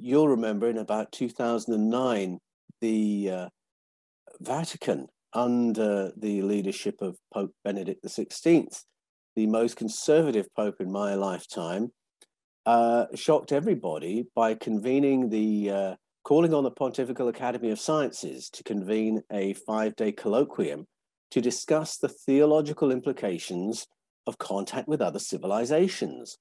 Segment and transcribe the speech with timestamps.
[0.00, 2.38] you'll remember in about 2009,
[2.80, 3.48] the uh,
[4.40, 8.66] Vatican, under the leadership of Pope Benedict XVI,
[9.36, 11.92] the most conservative pope in my lifetime,
[12.66, 15.94] uh, shocked everybody by convening the uh,
[16.24, 20.84] calling on the Pontifical Academy of Sciences to convene a five day colloquium
[21.30, 23.86] to discuss the theological implications
[24.26, 26.36] of contact with other civilizations.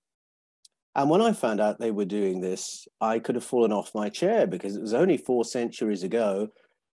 [1.00, 4.10] And when I found out they were doing this, I could have fallen off my
[4.10, 6.50] chair because it was only four centuries ago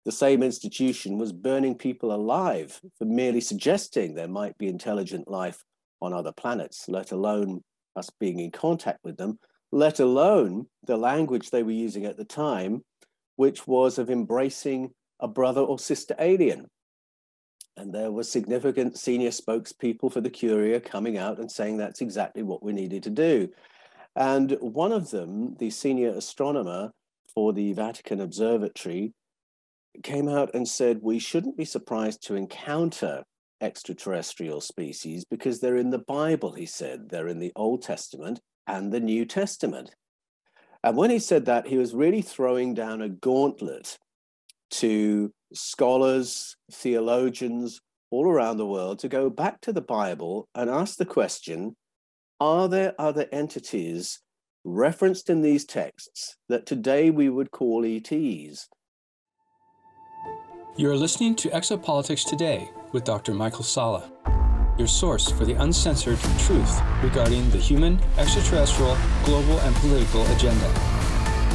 [0.05, 5.63] the same institution was burning people alive for merely suggesting there might be intelligent life
[6.01, 7.63] on other planets, let alone
[7.95, 9.37] us being in contact with them,
[9.71, 12.83] let alone the language they were using at the time,
[13.35, 14.89] which was of embracing
[15.19, 16.65] a brother or sister alien.
[17.77, 22.41] And there were significant senior spokespeople for the Curia coming out and saying that's exactly
[22.41, 23.47] what we needed to do.
[24.15, 26.91] And one of them, the senior astronomer
[27.33, 29.13] for the Vatican Observatory,
[30.03, 33.23] came out and said we shouldn't be surprised to encounter
[33.61, 37.09] extraterrestrial species because they're in the Bible, he said.
[37.09, 39.91] They're in the Old Testament and the New Testament.
[40.83, 43.97] And when he said that, he was really throwing down a gauntlet
[44.71, 50.97] to scholars, theologians all around the world to go back to the Bible and ask
[50.97, 51.75] the question
[52.41, 54.17] Are there other entities
[54.63, 58.67] referenced in these texts that today we would call ETs?
[60.75, 63.35] You are listening to Exopolitics Today with Dr.
[63.35, 64.11] Michael Salla,
[64.79, 70.67] your source for the uncensored truth regarding the human, extraterrestrial, global, and political agenda.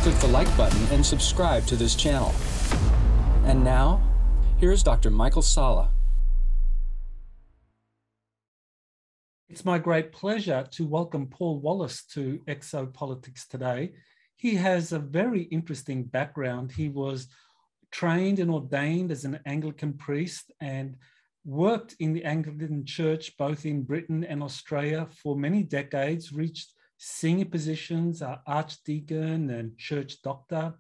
[0.02, 2.32] Click the like button and subscribe to this channel.
[3.44, 4.00] And now,
[4.58, 5.10] here's Dr.
[5.10, 5.90] Michael Salla.
[9.48, 13.92] It's my great pleasure to welcome Paul Wallis to Exopolitics today.
[14.34, 16.72] He has a very interesting background.
[16.72, 17.28] He was
[17.92, 20.96] trained and ordained as an Anglican priest and
[21.44, 27.44] worked in the Anglican Church both in Britain and Australia for many decades, reached senior
[27.44, 30.74] positions, uh, archdeacon and church doctor.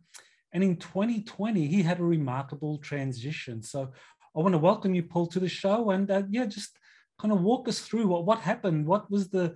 [0.52, 3.62] And in 2020, he had a remarkable transition.
[3.62, 3.92] So
[4.36, 6.76] I want to welcome you, Paul, to the show and uh, yeah, just
[7.20, 8.86] kind of walk us through what, what happened.
[8.86, 9.54] What was the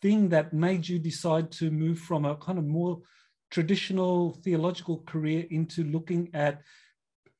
[0.00, 3.00] thing that made you decide to move from a kind of more
[3.50, 6.62] traditional theological career into looking at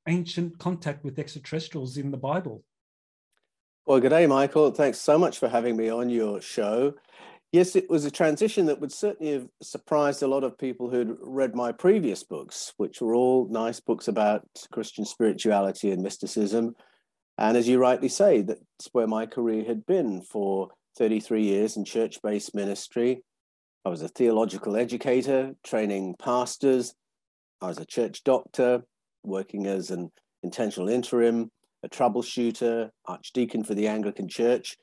[0.09, 2.63] ancient contact with extraterrestrials in the Bible.
[3.87, 4.71] Well, good day, Michael.
[4.71, 6.95] Thanks so much for having me on your show.
[7.51, 11.17] Yes, it was a transition that would certainly have surprised a lot of people who'd
[11.21, 16.75] read my previous books, which were all nice books about Christian spirituality and mysticism.
[17.39, 21.85] And as you rightly say, that's where my career had been for 33 years in
[21.85, 23.23] church based ministry.
[23.85, 26.95] I was a theological educator, training pastors.
[27.61, 28.83] I was a church doctor,
[29.25, 30.11] working as an
[30.43, 31.51] intentional interim,
[31.83, 34.77] a troubleshooter, archdeacon for the Anglican Church.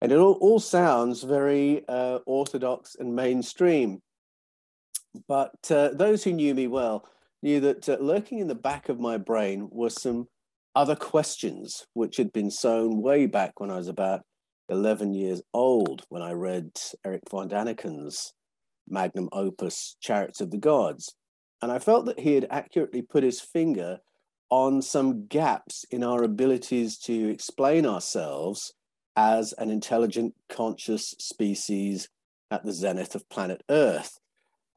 [0.00, 4.02] And it all, all sounds very uh, orthodox and mainstream.
[5.28, 7.04] But uh, those who knew me well
[7.42, 10.26] knew that uh, lurking in the back of my brain were some
[10.74, 14.22] other questions which had been sown way back when I was about
[14.68, 16.70] 11 years old when I read
[17.04, 18.32] Eric von Daniken's
[18.88, 21.14] magnum opus, Chariots of the Gods.
[21.60, 23.98] And I felt that he had accurately put his finger
[24.50, 28.74] on some gaps in our abilities to explain ourselves
[29.16, 32.08] as an intelligent, conscious species
[32.50, 34.18] at the zenith of planet Earth.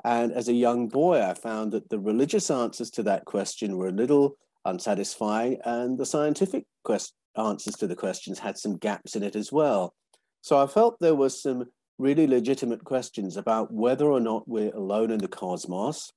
[0.04, 3.88] And as a young boy, I found that the religious answers to that question were
[3.88, 9.24] a little unsatisfying, and the scientific quest- answers to the questions had some gaps in
[9.24, 9.94] it as well.
[10.42, 11.66] So I felt there was some
[11.98, 16.12] really legitimate questions about whether or not we're alone in the cosmos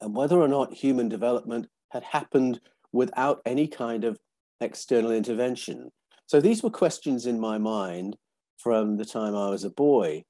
[0.00, 2.60] and whether or not human development had happened
[2.92, 4.18] without any kind of
[4.60, 5.90] external intervention.
[6.26, 8.16] So these were questions in my mind
[8.58, 10.24] from the time I was a boy.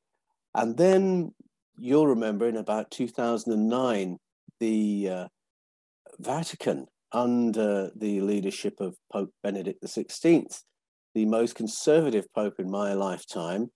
[0.54, 1.34] And then
[1.76, 4.18] you'll remember in about 2009,
[4.60, 5.28] the uh,
[6.18, 10.62] Vatican, under the leadership of Pope Benedict XVI,
[11.14, 13.70] the most conservative pope in my lifetime,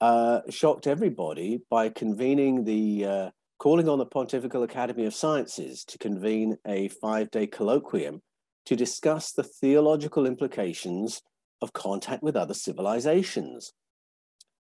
[0.00, 5.98] uh, shocked everybody by convening the uh, calling on the Pontifical Academy of Sciences to
[5.98, 8.20] convene a five day colloquium
[8.66, 11.22] to discuss the theological implications
[11.62, 13.72] of contact with other civilizations.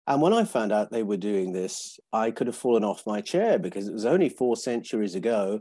[0.06, 3.20] And when I found out they were doing this, I could have fallen off my
[3.20, 5.60] chair because it was only four centuries ago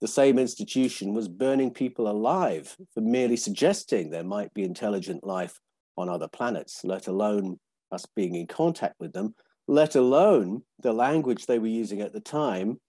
[0.00, 5.58] the same institution was burning people alive for merely suggesting there might be intelligent life
[5.96, 7.58] on other planets, let alone
[7.90, 9.34] us being in contact with them
[9.68, 12.80] let alone the language they were using at the time,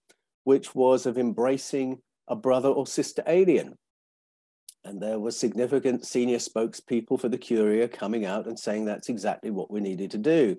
[0.44, 3.76] which was of embracing a brother or sister alien.
[4.84, 9.50] And there were significant senior spokespeople for the Curia coming out and saying that's exactly
[9.50, 10.56] what we needed to do.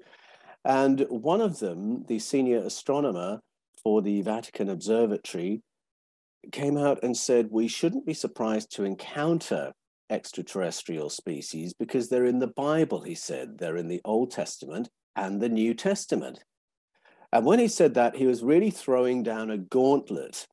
[0.66, 3.40] And one of them, the senior astronomer
[3.82, 5.62] for the Vatican Observatory,
[6.52, 9.74] came out and said we shouldn't be surprised to encounter
[10.10, 13.58] extraterrestrial species because they're in the Bible, he said.
[13.58, 16.44] They're in the Old Testament and the New Testament.
[17.32, 20.48] And when he said that, he was really throwing down a gauntlet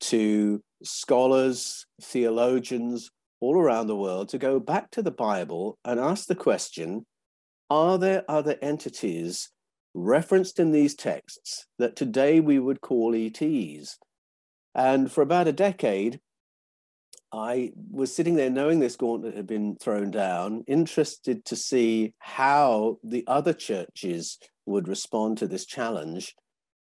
[0.00, 6.26] to scholars, theologians all around the world to go back to the Bible and ask
[6.26, 7.06] the question
[7.68, 9.50] Are there other entities
[9.94, 13.98] referenced in these texts that today we would call ETs?
[14.74, 16.20] And for about a decade,
[17.32, 22.98] I was sitting there knowing this gauntlet had been thrown down, interested to see how
[23.04, 26.34] the other churches would respond to this challenge.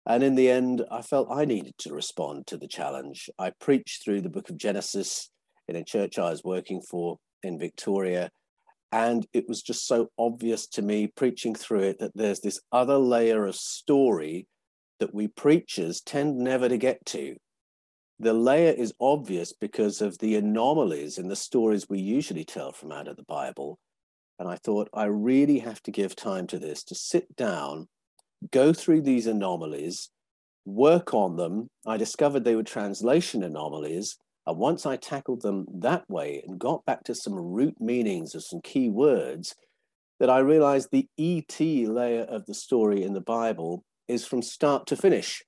[0.05, 3.29] And in the end, I felt I needed to respond to the challenge.
[3.39, 5.29] I preached through the book of Genesis
[5.67, 8.29] in a church I was working for in Victoria.
[8.91, 12.97] And it was just so obvious to me preaching through it that there's this other
[12.97, 14.47] layer of story
[14.99, 17.35] that we preachers tend never to get to
[18.19, 22.91] the layer is obvious because of the anomalies in the stories we usually tell from
[22.91, 23.77] out of the Bible.
[24.39, 27.87] And I thought, I really have to give time to this, to sit down,
[28.51, 30.09] go through these anomalies,
[30.65, 31.67] work on them.
[31.85, 34.17] I discovered they were translation anomalies.
[34.45, 38.43] And once I tackled them that way and got back to some root meanings of
[38.43, 39.55] some key words,
[40.19, 44.87] that I realized the ET layer of the story in the Bible is from start
[44.87, 45.43] to finish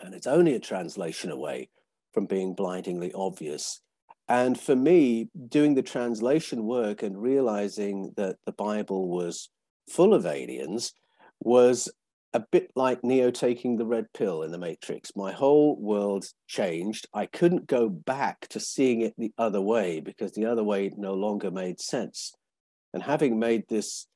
[0.00, 1.68] and it's only a translation away
[2.12, 3.80] from being blindingly obvious.
[4.28, 9.48] And for me, doing the translation work and realizing that the Bible was
[9.88, 10.92] full of aliens
[11.40, 11.90] was
[12.32, 15.10] a bit like Neo taking the red pill in the Matrix.
[15.16, 17.08] My whole world changed.
[17.12, 21.14] I couldn't go back to seeing it the other way because the other way no
[21.14, 22.32] longer made sense.
[22.94, 24.06] And having made this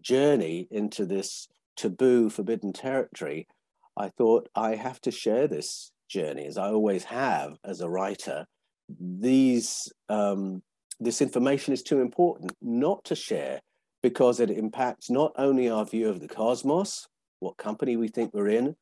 [0.00, 3.48] journey into this taboo, forbidden territory,
[3.96, 8.46] I thought I have to share this journey, as I always have as a writer.
[8.88, 10.62] These um,
[11.00, 13.60] this information is too important not to share
[14.02, 17.08] because it impacts not only our view of the cosmos,
[17.40, 18.76] what company we think we're in,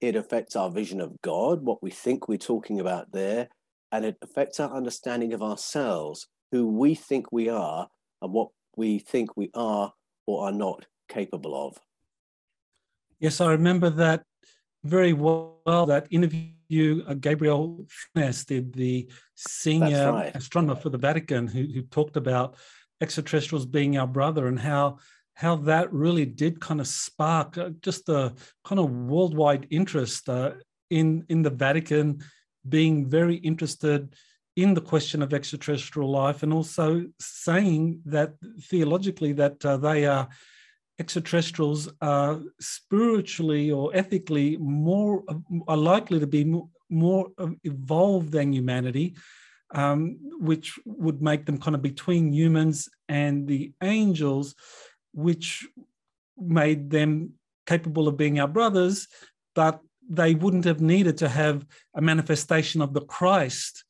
[0.00, 3.48] it affects our vision of God, what we think we're talking about there,
[3.92, 7.88] and it affects our understanding of ourselves, who we think we are,
[8.22, 9.92] and what we think we are
[10.26, 11.76] or are not capable of.
[13.20, 14.24] Yes, I remember that
[14.82, 17.86] very well that interview uh, Gabriel
[18.16, 20.34] Funes did, the senior right.
[20.34, 22.56] astronomer for the Vatican, who, who talked about
[23.02, 24.98] extraterrestrials being our brother and how
[25.34, 28.34] how that really did kind of spark uh, just the
[28.64, 30.52] kind of worldwide interest uh,
[30.90, 32.22] in in the Vatican
[32.68, 34.14] being very interested
[34.56, 40.28] in the question of extraterrestrial life and also saying that theologically that uh, they are
[41.00, 45.24] extraterrestrials are spiritually or ethically more
[45.66, 46.44] are likely to be
[46.90, 47.28] more,
[47.64, 49.14] evolved than humanity,
[49.74, 54.54] um, which would make them kind of between humans and the angels,
[55.12, 55.66] which
[56.36, 57.32] made them
[57.66, 59.08] capable of being our brothers,
[59.54, 61.64] but they wouldn't have needed to have
[61.94, 63.84] a manifestation of the Christ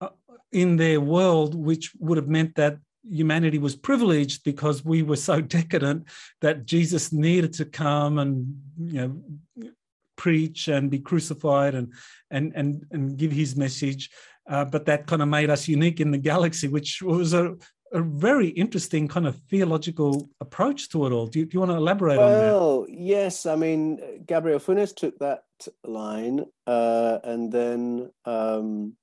[0.00, 0.08] uh,
[0.50, 2.78] in their world, which would have meant that
[3.10, 6.04] humanity was privileged because we were so decadent
[6.40, 9.72] that Jesus needed to come and you know
[10.16, 11.92] preach and be crucified and
[12.30, 14.10] and and and give his message.
[14.48, 17.54] Uh, but that kind of made us unique in the galaxy, which was a,
[17.92, 21.26] a very interesting kind of theological approach to it all.
[21.26, 22.52] Do you, do you want to elaborate well, on that?
[22.52, 23.44] Well, yes.
[23.44, 25.42] I mean, Gabriel Funes took that
[25.84, 28.94] line, uh, and then um,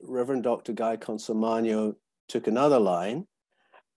[0.00, 0.72] Reverend Dr.
[0.72, 1.96] Guy Consolmagno
[2.30, 3.26] took another line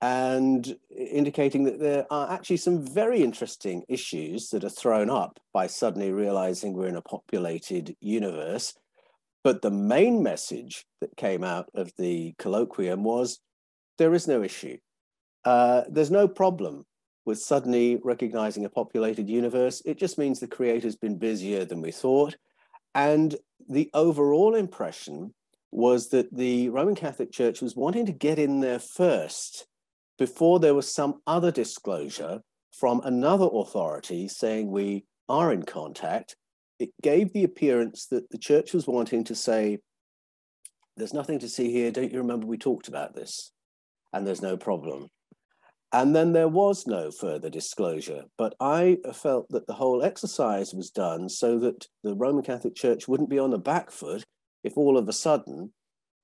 [0.02, 5.66] and indicating that there are actually some very interesting issues that are thrown up by
[5.66, 8.74] suddenly realizing we're in a populated universe.
[9.46, 13.40] But the main message that came out of the colloquium was
[13.98, 14.78] there is no issue.
[15.46, 16.86] Uh, there's no problem
[17.26, 19.82] with suddenly recognizing a populated universe.
[19.86, 22.36] It just means the creator's been busier than we thought.
[22.94, 23.36] And
[23.70, 25.34] the overall impression
[25.74, 29.66] was that the Roman Catholic Church was wanting to get in there first
[30.18, 36.36] before there was some other disclosure from another authority saying we are in contact.
[36.80, 39.80] It gave the appearance that the church was wanting to say,
[40.98, 41.92] there's nothing to see here.
[41.92, 43.52] Don't you remember we talked about this?
[44.12, 45.08] And there's no problem.
[45.92, 48.24] And then there was no further disclosure.
[48.38, 53.08] But I felt that the whole exercise was done so that the Roman Catholic Church
[53.08, 54.24] wouldn't be on the back foot
[54.64, 55.74] if all of a sudden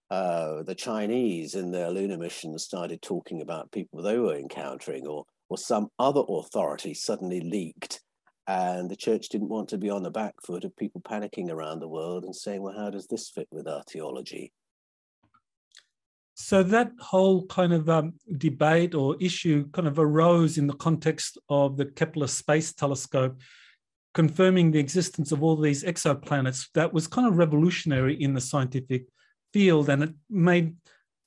[0.10, 5.26] uh, the Chinese in their lunar mission started talking about people they were encountering, or,
[5.50, 8.02] or some other authority suddenly leaked.
[8.48, 11.80] And the church didn't want to be on the back foot of people panicking around
[11.80, 14.52] the world and saying, well, how does this fit with our theology?
[16.34, 21.38] So that whole kind of um, debate or issue kind of arose in the context
[21.50, 23.40] of the Kepler Space Telescope
[24.14, 26.68] confirming the existence of all these exoplanets.
[26.74, 29.06] That was kind of revolutionary in the scientific
[29.54, 30.76] field, and it made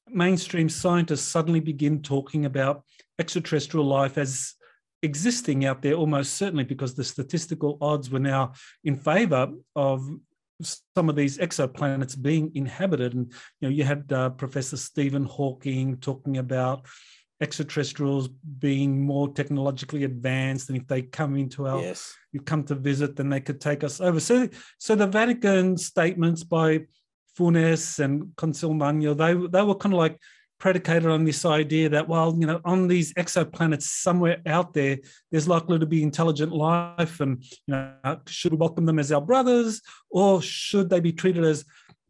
[0.08, 2.84] mainstream scientists suddenly begin talking about
[3.18, 4.54] extraterrestrial life as
[5.02, 8.52] existing out there almost certainly because the statistical odds were now
[8.84, 10.08] in favor of
[10.94, 13.14] some of these exoplanets being inhabited.
[13.14, 16.86] And you know, you had uh, Professor Stephen Hawking talking about
[17.42, 22.14] extraterrestrials being more technologically advanced, and if they come into our, yes.
[22.32, 24.20] you come to visit, then they could take us over.
[24.20, 26.86] So, so the Vatican statements by
[27.38, 30.18] Funes and Consolmagno, they they were kind of like
[30.62, 34.96] predicated on this idea that, well, you know, on these exoplanets somewhere out there,
[35.32, 37.18] there's likely to be intelligent life.
[37.18, 41.42] And, you know, should we welcome them as our brothers or should they be treated
[41.42, 41.64] as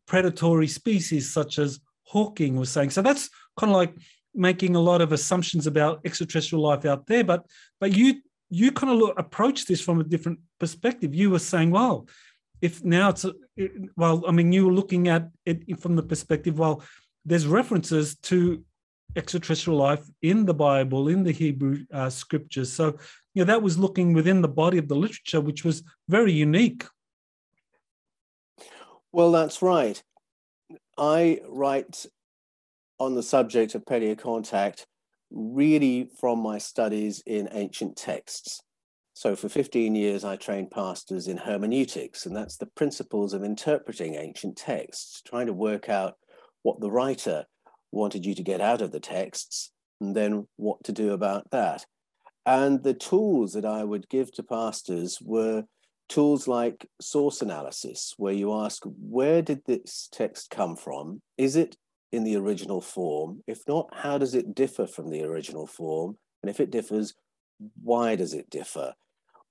[0.06, 2.90] predatory species, such as Hawking was saying?
[2.90, 3.94] So that's kind of like
[4.34, 7.24] making a lot of assumptions about extraterrestrial life out there.
[7.24, 7.46] But,
[7.80, 11.14] but you, you kind of look, approach this from a different perspective.
[11.14, 12.08] You were saying, well,
[12.60, 13.26] if now it's,
[13.96, 16.82] well, I mean, you were looking at it from the perspective, well,
[17.24, 18.64] there's references to
[19.16, 22.72] extraterrestrial life in the Bible, in the Hebrew uh, scriptures.
[22.72, 22.96] So,
[23.34, 26.84] you know, that was looking within the body of the literature, which was very unique.
[29.12, 30.02] Well, that's right.
[30.96, 32.06] I write
[32.98, 33.84] on the subject of
[34.18, 34.86] contact
[35.30, 38.62] really from my studies in ancient texts.
[39.14, 44.14] So, for 15 years, I trained pastors in hermeneutics, and that's the principles of interpreting
[44.14, 46.14] ancient texts, trying to work out
[46.62, 47.44] what the writer
[47.90, 49.70] wanted you to get out of the texts,
[50.00, 51.84] and then what to do about that.
[52.46, 55.64] And the tools that I would give to pastors were
[56.08, 61.20] tools like source analysis, where you ask, where did this text come from?
[61.36, 61.76] Is it
[62.12, 63.42] in the original form?
[63.46, 66.18] If not, how does it differ from the original form?
[66.42, 67.14] And if it differs,
[67.82, 68.94] why does it differ?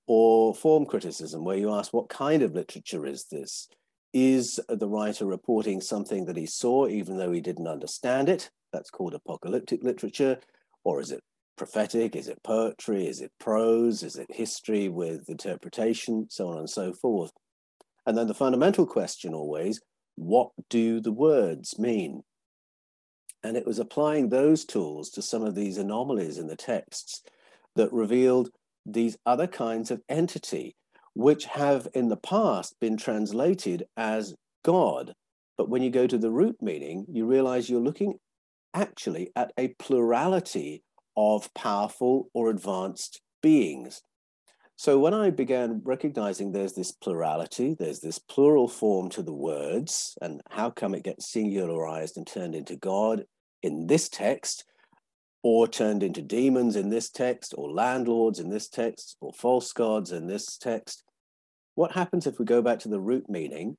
[0.06, 3.68] Or form criticism, where you ask, what kind of literature is this?
[4.12, 8.50] Is the writer reporting something that he saw, even though he didn't understand it?
[8.72, 10.38] That's called apocalyptic literature.
[10.84, 11.22] Or is it
[11.56, 12.14] prophetic?
[12.14, 13.06] Is it poetry?
[13.06, 14.02] Is it prose?
[14.02, 16.26] Is it history with interpretation?
[16.28, 17.32] So on and so forth.
[18.06, 19.80] And then the fundamental question always
[20.16, 22.22] what do the words mean?
[23.42, 27.22] And it was applying those tools to some of these anomalies in the texts
[27.74, 28.50] that revealed
[28.86, 30.76] these other kinds of entity
[31.14, 34.34] which have in the past been translated as
[34.64, 35.12] God.
[35.58, 38.18] But when you go to the root meaning, you realize you're looking
[38.74, 40.82] actually at a plurality
[41.16, 44.02] of powerful or advanced beings.
[44.82, 50.18] So when I began recognizing there's this plurality, there's this plural form to the words,
[50.20, 53.24] and how come it gets singularized and turned into God
[53.62, 54.64] in this text,
[55.44, 60.10] or turned into demons in this text, or landlords in this text, or false gods
[60.10, 61.04] in this text.
[61.76, 63.76] What happens if we go back to the root meaning,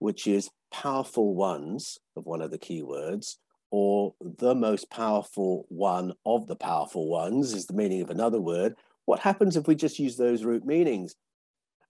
[0.00, 3.38] which is powerful ones of one of the key words,
[3.70, 8.74] or the most powerful one of the powerful ones is the meaning of another word.
[9.04, 11.14] What happens if we just use those root meanings?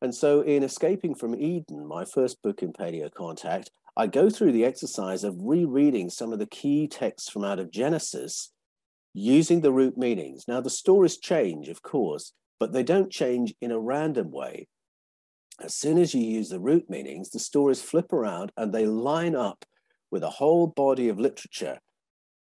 [0.00, 4.52] And so, in Escaping from Eden, my first book in Paleo Contact, I go through
[4.52, 8.52] the exercise of rereading some of the key texts from out of Genesis
[9.14, 10.44] using the root meanings.
[10.48, 14.68] Now, the stories change, of course, but they don't change in a random way.
[15.60, 19.36] As soon as you use the root meanings, the stories flip around and they line
[19.36, 19.64] up
[20.10, 21.78] with a whole body of literature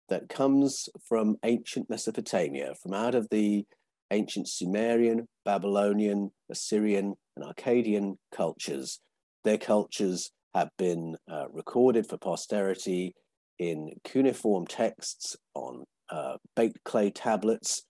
[0.09, 3.65] that comes from ancient Mesopotamia, from out of the
[4.11, 8.99] ancient Sumerian, Babylonian, Assyrian, and Akkadian cultures.
[9.43, 13.15] Their cultures have been uh, recorded for posterity
[13.57, 17.83] in cuneiform texts on uh, baked clay tablets.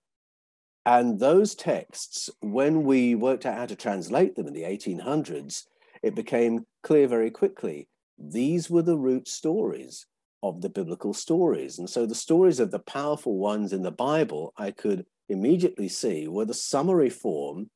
[0.85, 5.63] And those texts, when we worked out how to translate them in the 1800s,
[6.03, 7.87] it became clear very quickly
[8.17, 10.05] these were the root stories
[10.43, 11.79] of the biblical stories.
[11.79, 16.27] And so the stories of the powerful ones in the Bible, I could immediately see
[16.27, 17.69] were the summary form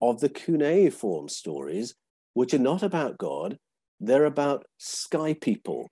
[0.00, 1.94] of the cuneiform stories,
[2.34, 3.58] which are not about God,
[4.00, 5.90] they're about sky people,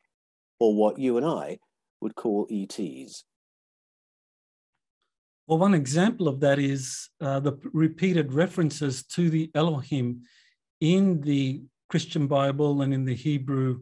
[0.58, 1.58] or what you and I
[2.00, 3.24] would call ETs.
[5.46, 10.22] Well, one example of that is uh, the repeated references to the Elohim
[10.80, 13.80] in the Christian Bible and in the Hebrew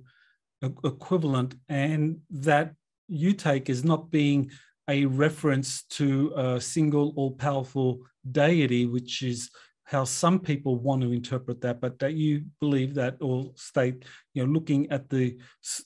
[0.62, 2.74] equivalent, and that
[3.06, 4.50] you take as not being
[4.88, 9.50] a reference to a single all powerful deity, which is
[9.84, 14.04] how some people want to interpret that, but that you believe that or state,
[14.34, 15.38] you know, looking at the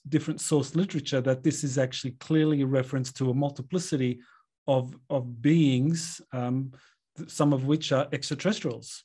[0.09, 4.21] different source literature, that this is actually clearly a reference to a multiplicity
[4.67, 6.73] of, of beings, um,
[7.29, 9.05] some of which are extraterrestrials.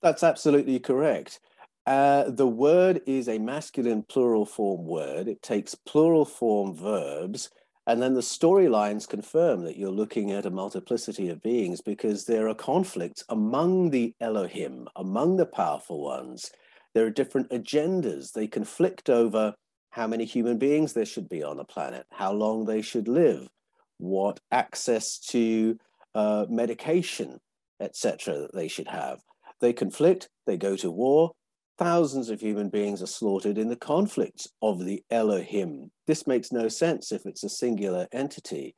[0.00, 1.40] That's absolutely correct.
[1.86, 5.28] Uh, the word is a masculine plural form word.
[5.28, 7.50] It takes plural form verbs
[7.88, 12.46] and then the storylines confirm that you're looking at a multiplicity of beings because there
[12.46, 16.50] are conflicts among the Elohim, among the powerful ones.
[16.94, 18.32] There are different agendas.
[18.32, 19.54] They conflict over
[19.88, 23.48] how many human beings there should be on the planet, how long they should live,
[23.96, 25.78] what access to
[26.14, 27.38] uh, medication,
[27.80, 29.20] etc., that they should have.
[29.62, 31.32] They conflict, they go to war,
[31.78, 35.92] Thousands of human beings are slaughtered in the conflicts of the Elohim.
[36.08, 38.74] This makes no sense if it's a singular entity.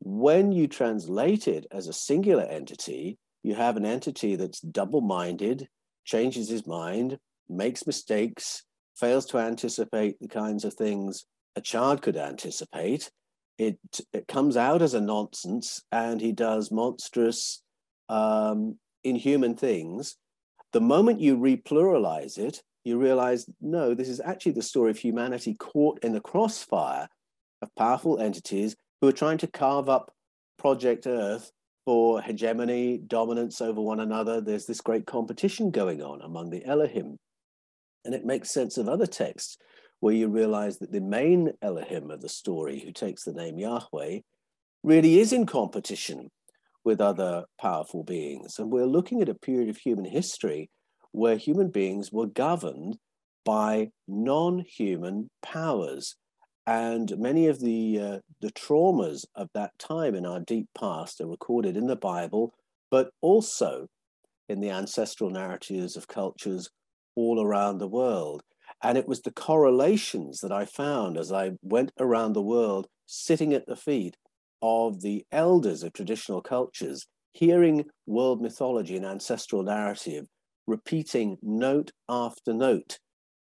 [0.00, 5.68] When you translate it as a singular entity, you have an entity that's double minded,
[6.04, 7.18] changes his mind,
[7.48, 8.62] makes mistakes,
[8.94, 11.24] fails to anticipate the kinds of things
[11.56, 13.10] a child could anticipate.
[13.56, 13.78] It,
[14.12, 17.62] it comes out as a nonsense and he does monstrous,
[18.10, 20.16] um, inhuman things
[20.72, 25.54] the moment you repluralize it, you realize, no, this is actually the story of humanity
[25.54, 27.08] caught in the crossfire
[27.62, 30.12] of powerful entities who are trying to carve up
[30.58, 31.50] Project Earth
[31.84, 34.40] for hegemony, dominance over one another.
[34.40, 37.16] There's this great competition going on among the Elohim.
[38.04, 39.56] And it makes sense of other texts
[40.00, 44.20] where you realize that the main Elohim of the story, who takes the name Yahweh,
[44.84, 46.30] really is in competition
[46.84, 48.58] with other powerful beings.
[48.58, 50.70] And we're looking at a period of human history
[51.12, 52.98] where human beings were governed
[53.44, 56.16] by non human powers.
[56.66, 61.26] And many of the, uh, the traumas of that time in our deep past are
[61.26, 62.52] recorded in the Bible,
[62.90, 63.86] but also
[64.48, 66.68] in the ancestral narratives of cultures
[67.16, 68.42] all around the world.
[68.82, 73.52] And it was the correlations that I found as I went around the world, sitting
[73.54, 74.16] at the feet
[74.62, 80.26] of the elders of traditional cultures hearing world mythology and ancestral narrative
[80.66, 82.98] repeating note after note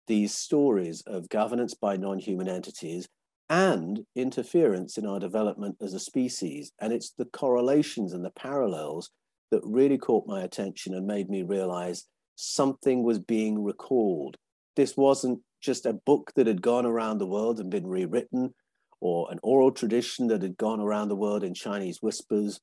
[0.07, 3.07] these stories of governance by non-human entities
[3.49, 6.71] and interference in our development as a species.
[6.79, 9.09] And it's the correlations and the parallels
[9.51, 14.37] that really caught my attention and made me realize something was being recalled.
[14.75, 18.53] This wasn't just a book that had gone around the world and been rewritten
[19.01, 22.61] or an oral tradition that had gone around the world in Chinese whispers,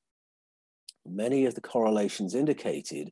[1.07, 3.11] many of the correlations indicated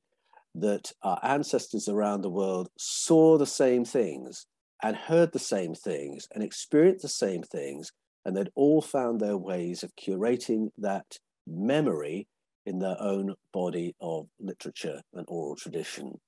[0.54, 4.46] that our ancestors around the world saw the same things
[4.82, 7.92] and heard the same things and experienced the same things,
[8.24, 12.28] and they'd all found their ways of curating that memory
[12.64, 16.18] in their own body of literature and oral tradition.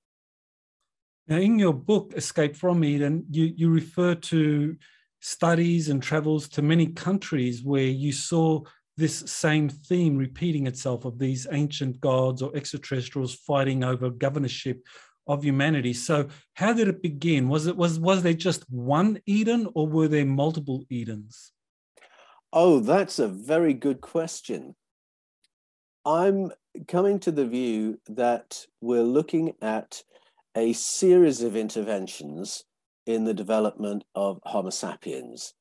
[1.26, 4.76] Now, in your book, Escape from Eden, you, you refer to
[5.20, 8.60] studies and travels to many countries where you saw
[8.96, 14.82] this same theme repeating itself of these ancient gods or extraterrestrials fighting over governorship
[15.28, 15.92] of humanity.
[15.92, 17.48] So how did it begin?
[17.48, 21.52] Was it was was there just one Eden or were there multiple Edens?
[22.52, 24.74] Oh, that's a very good question.
[26.04, 26.50] I'm
[26.86, 30.02] coming to the view that we're looking at
[30.56, 32.64] a series of interventions
[33.08, 35.54] in the development of Homo sapiens.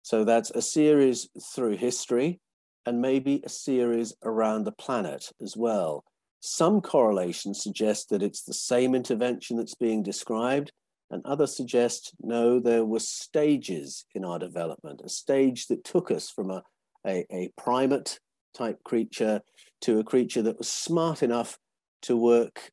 [0.00, 2.40] So that's a series through history
[2.86, 6.04] and maybe a series around the planet as well.
[6.40, 10.72] Some correlations suggest that it's the same intervention that's being described,
[11.10, 16.30] and others suggest no, there were stages in our development, a stage that took us
[16.30, 16.62] from a,
[17.06, 18.20] a, a primate
[18.56, 19.42] type creature
[19.82, 21.58] to a creature that was smart enough
[22.02, 22.70] to work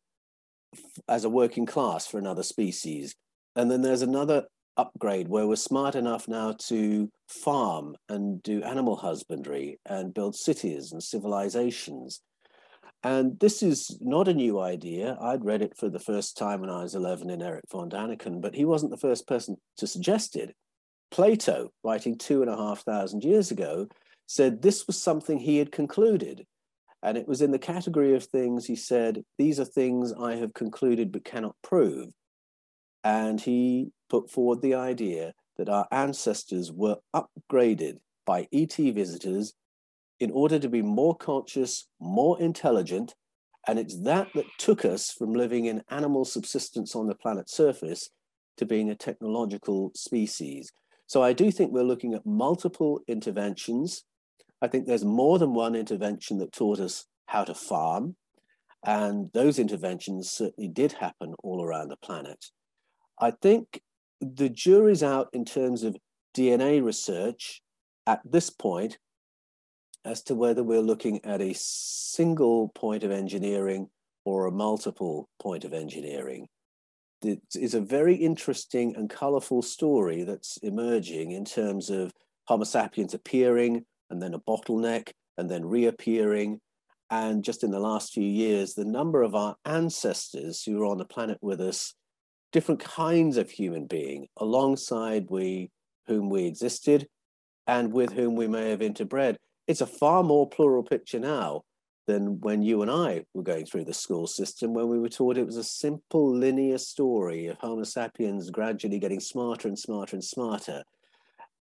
[1.10, 3.16] as a working class for another species
[3.56, 4.46] and then there's another
[4.78, 10.92] upgrade where we're smart enough now to farm and do animal husbandry and build cities
[10.92, 12.22] and civilizations.
[13.04, 15.18] And this is not a new idea.
[15.22, 18.42] I'd read it for the first time when I was 11 in Eric von Däniken,
[18.42, 20.56] but he wasn't the first person to suggest it.
[21.12, 23.88] Plato, writing two and a half thousand years ago,
[24.26, 26.46] said this was something he had concluded.
[27.04, 30.54] And it was in the category of things he said, These are things I have
[30.54, 32.14] concluded but cannot prove.
[33.04, 39.54] And he put forward the idea that our ancestors were upgraded by ET visitors
[40.20, 43.16] in order to be more conscious, more intelligent.
[43.68, 48.10] And it's that that took us from living in animal subsistence on the planet's surface
[48.58, 50.72] to being a technological species.
[51.08, 54.04] So I do think we're looking at multiple interventions.
[54.62, 58.16] I think there's more than one intervention that taught us how to farm.
[58.86, 62.46] And those interventions certainly did happen all around the planet.
[63.20, 63.82] I think
[64.22, 65.98] the jury's out in terms of
[66.36, 67.62] DNA research
[68.08, 68.98] at this point
[70.06, 73.90] as to whether we're looking at a single point of engineering
[74.26, 76.48] or a multiple point of engineering.
[77.22, 82.12] It is a very interesting and colorful story that's emerging in terms of
[82.46, 86.60] Homo sapiens appearing and then a bottleneck and then reappearing.
[87.10, 90.98] And just in the last few years, the number of our ancestors who are on
[90.98, 91.94] the planet with us,
[92.54, 95.72] different kinds of human being, alongside we
[96.08, 97.08] whom we existed
[97.68, 99.36] and with whom we may have interbred,
[99.68, 101.64] it's a far more plural picture now
[102.06, 105.38] than when you and I were going through the school system, when we were taught
[105.38, 110.24] it was a simple linear story of Homo sapiens gradually getting smarter and smarter and
[110.24, 110.84] smarter.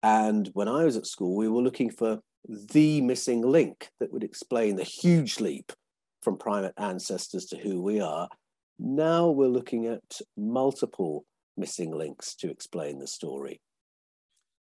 [0.03, 4.23] And when I was at school, we were looking for the missing link that would
[4.23, 5.71] explain the huge leap
[6.21, 8.29] from primate ancestors to who we are.
[8.79, 13.61] Now we're looking at multiple missing links to explain the story.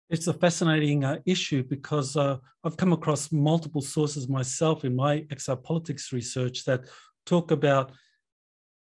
[0.08, 5.20] It's a fascinating uh, issue because uh, I've come across multiple sources myself in my
[5.32, 6.86] exopolitics research that
[7.26, 7.92] talk about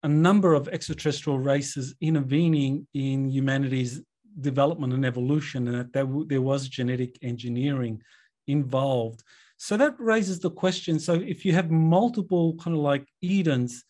[0.03, 4.01] a number of extraterrestrial races intervening in humanity's
[4.41, 8.01] development and evolution, and that there, there was genetic engineering
[8.47, 9.23] involved.
[9.57, 13.83] So that raises the question so if you have multiple kind of like Edens,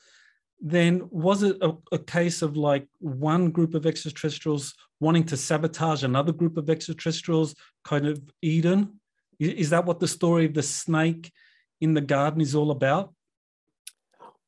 [0.62, 6.04] then was it a, a, case of like one group of extraterrestrials wanting to sabotage
[6.04, 9.00] another group of extraterrestrials, kind of Eden?
[9.39, 11.32] Is that what the story of the snake
[11.82, 13.13] in the garden is all about?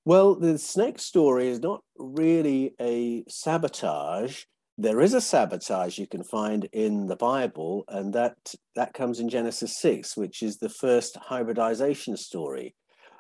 [0.06, 4.44] Well, the snake story is not really a sabotage.
[4.78, 8.38] There is a sabotage you can find in the Bible, and that,
[8.76, 12.74] that comes in Genesis 6, which is the first hybridization story.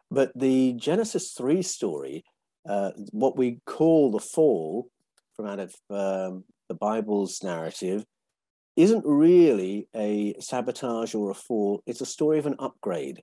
[0.09, 2.23] But the Genesis 3 story
[2.67, 4.89] uh, what we call the fall
[5.35, 8.03] from out of um, the Bible's narrative
[8.75, 11.81] isn't really a sabotage or a fall.
[11.85, 13.21] It's a story of an upgrade,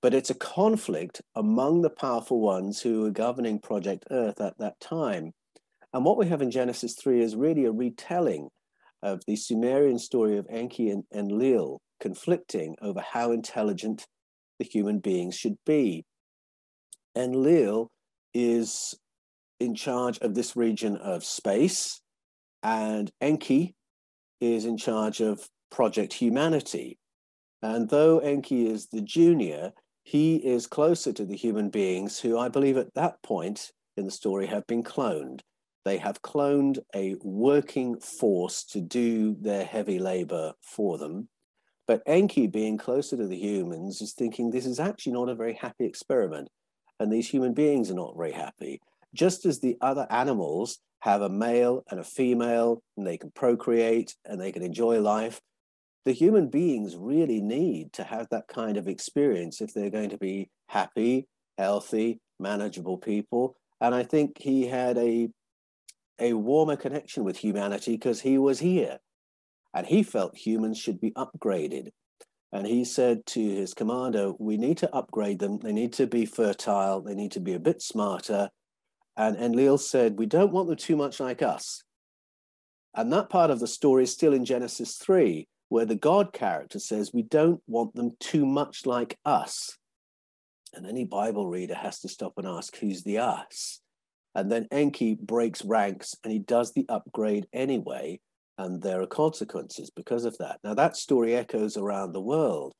[0.00, 4.78] but it's a conflict among the powerful ones who were governing Project Earth at that
[4.80, 5.32] time.
[5.92, 8.48] And what we have in Genesis 3 is really a retelling
[9.02, 14.06] of the Sumerian story of Enki and Enlil conflicting over how intelligent
[14.58, 16.04] the human beings should be.
[17.16, 17.90] Enlil
[18.34, 18.94] is
[19.60, 22.00] in charge of this region of space,
[22.62, 23.74] and Enki
[24.40, 26.98] is in charge of Project Humanity.
[27.62, 32.48] And though Enki is the junior, he is closer to the human beings who I
[32.48, 35.40] believe at that point in the story have been cloned.
[35.84, 41.28] They have cloned a working force to do their heavy labor for them.
[41.86, 45.54] But Enki, being closer to the humans, is thinking this is actually not a very
[45.54, 46.48] happy experiment
[47.00, 48.80] and these human beings are not very happy.
[49.14, 54.14] Just as the other animals have a male and a female, and they can procreate
[54.24, 55.40] and they can enjoy life,
[56.04, 60.18] the human beings really need to have that kind of experience if they're going to
[60.18, 61.28] be happy,
[61.58, 63.56] healthy, manageable people.
[63.80, 65.28] And I think he had a,
[66.18, 68.98] a warmer connection with humanity because he was here
[69.74, 71.90] and he felt humans should be upgraded.
[72.52, 75.58] And he said to his commander, We need to upgrade them.
[75.58, 77.00] They need to be fertile.
[77.00, 78.50] They need to be a bit smarter.
[79.16, 81.82] And Enlil said, We don't want them too much like us.
[82.94, 86.78] And that part of the story is still in Genesis 3, where the God character
[86.78, 89.78] says, We don't want them too much like us.
[90.74, 93.80] And any Bible reader has to stop and ask, Who's the us?
[94.34, 98.20] And then Enki breaks ranks and he does the upgrade anyway
[98.58, 100.58] and there are consequences because of that.
[100.62, 102.72] Now, that story echoes around the world.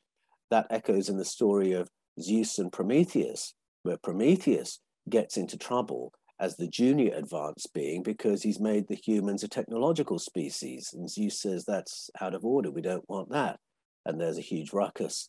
[0.50, 1.88] That echoes in the story of
[2.20, 8.61] Zeus and Prometheus, where Prometheus gets into trouble as the junior advanced being because he's
[8.61, 10.90] made the humans a technological species.
[10.92, 12.70] And Zeus says that's out of order.
[12.70, 13.58] We don't want that.
[14.04, 15.28] And there's a huge ruckus.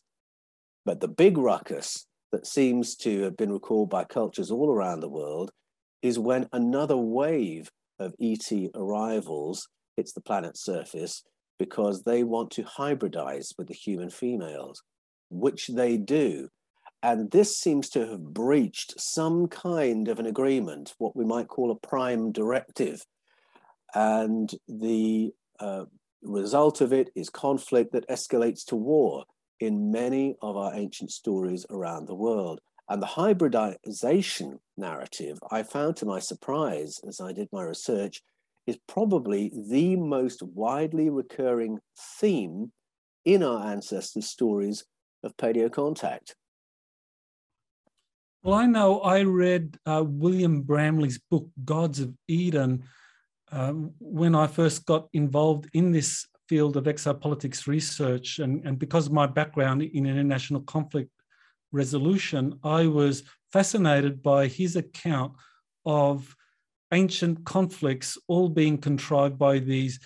[0.84, 5.08] But the big ruckus that seems to have been recalled by cultures all around the
[5.08, 5.50] world
[6.02, 11.22] is when another wave of ET arrivals hits the planet's surface
[11.58, 14.82] because they want to hybridize with the human females,
[15.30, 16.48] which they do.
[17.02, 21.70] And this seems to have breached some kind of an agreement, what we might call
[21.70, 23.04] a prime directive.
[23.94, 25.84] And the uh,
[26.22, 29.24] result of it is conflict that escalates to war
[29.60, 32.60] in many of our ancient stories around the world.
[32.88, 38.22] And the hybridization narrative, I found to my surprise as I did my research,
[38.66, 41.80] is probably the most widely recurring
[42.18, 42.72] theme
[43.24, 44.84] in our ancestors' stories
[45.22, 46.34] of paleo contact.
[48.42, 52.84] Well, I know I read uh, William Bramley's book, Gods of Eden,
[53.50, 58.38] um, when I first got involved in this field of exopolitics research.
[58.40, 61.10] And, and because of my background in international conflict
[61.72, 65.32] resolution, I was fascinated by his account
[65.86, 66.36] of
[66.94, 70.00] ancient conflicts all being contrived by these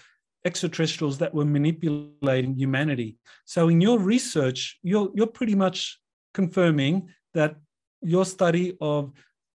[0.44, 3.16] extraterrestrials that were manipulating humanity.
[3.44, 5.98] So in your research, you're, you're pretty much
[6.35, 7.57] confirming that
[8.01, 9.12] your study of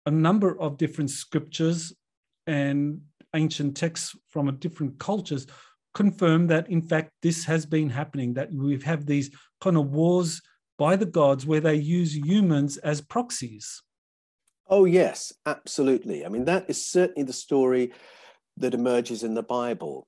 [0.06, 1.92] a number of different scriptures
[2.46, 3.00] and
[3.34, 5.46] ancient texts from different cultures
[5.94, 10.40] confirm that in fact this has been happening that we have these kind of wars
[10.78, 13.82] by the gods where they use humans as proxies
[14.70, 17.92] oh yes absolutely i mean that is certainly the story
[18.56, 20.06] that emerges in the bible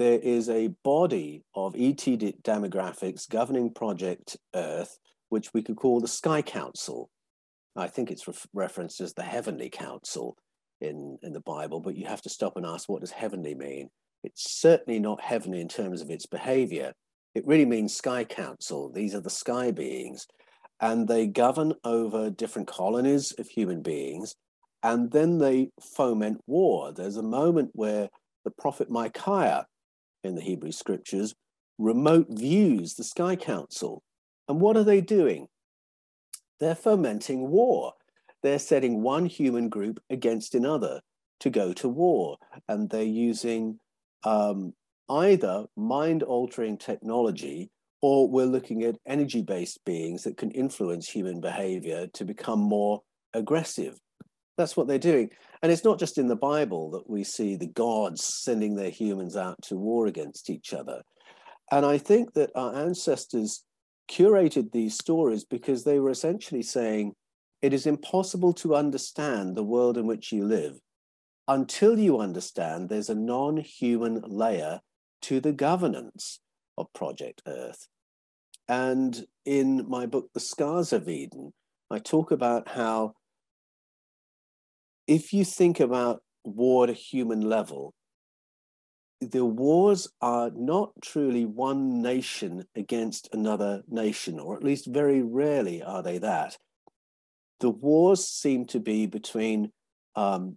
[0.00, 1.98] there is a body of ET
[2.42, 7.10] demographics governing Project Earth, which we could call the Sky Council.
[7.76, 10.38] I think it's re- referenced as the Heavenly Council
[10.80, 13.90] in, in the Bible, but you have to stop and ask what does heavenly mean?
[14.24, 16.94] It's certainly not heavenly in terms of its behavior.
[17.34, 18.90] It really means Sky Council.
[18.90, 20.26] These are the sky beings,
[20.80, 24.36] and they govern over different colonies of human beings,
[24.82, 26.92] and then they foment war.
[26.92, 28.08] There's a moment where
[28.44, 29.66] the prophet Micaiah
[30.24, 31.34] in the Hebrew scriptures,
[31.78, 34.02] remote views the Sky Council.
[34.48, 35.48] And what are they doing?
[36.58, 37.94] They're fomenting war.
[38.42, 41.00] They're setting one human group against another
[41.40, 42.36] to go to war.
[42.68, 43.78] And they're using
[44.24, 44.74] um,
[45.08, 47.70] either mind altering technology
[48.02, 53.02] or we're looking at energy based beings that can influence human behavior to become more
[53.34, 53.98] aggressive.
[54.56, 55.30] That's what they're doing.
[55.62, 59.36] And it's not just in the Bible that we see the gods sending their humans
[59.36, 61.02] out to war against each other.
[61.70, 63.64] And I think that our ancestors
[64.10, 67.14] curated these stories because they were essentially saying
[67.62, 70.78] it is impossible to understand the world in which you live
[71.46, 74.80] until you understand there's a non human layer
[75.22, 76.40] to the governance
[76.80, 77.88] of Project Earth.
[78.68, 81.52] And in my book, The Scars of Eden,
[81.90, 83.14] I talk about how
[85.06, 87.94] if you think about war at a human level,
[89.20, 95.82] the wars are not truly one nation against another nation, or at least very rarely
[95.82, 96.56] are they that.
[97.58, 99.72] The wars seem to be between
[100.16, 100.56] um,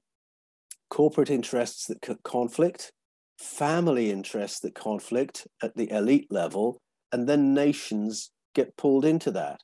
[0.89, 2.93] corporate interests that conflict,
[3.39, 6.79] family interests that conflict at the elite level,
[7.11, 9.59] and then nations get pulled into that.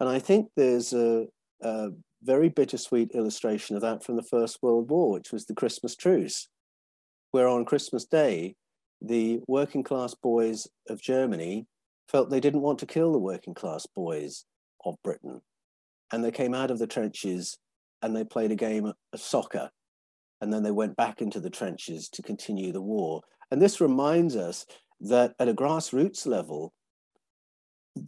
[0.00, 1.26] And I think there's a,
[1.62, 1.88] a
[2.22, 6.48] very bittersweet illustration of that from the First World War, which was the Christmas truce,
[7.30, 8.54] where on Christmas Day,
[9.00, 11.66] the working class boys of Germany
[12.08, 14.44] felt they didn't want to kill the working class boys
[14.84, 15.40] of Britain.
[16.12, 17.58] And they came out of the trenches
[18.02, 19.70] and they played a game of soccer.
[20.40, 23.22] And then they went back into the trenches to continue the war.
[23.50, 24.66] And this reminds us
[25.00, 26.72] that at a grassroots level,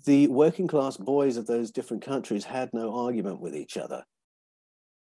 [0.05, 4.05] the working class boys of those different countries had no argument with each other.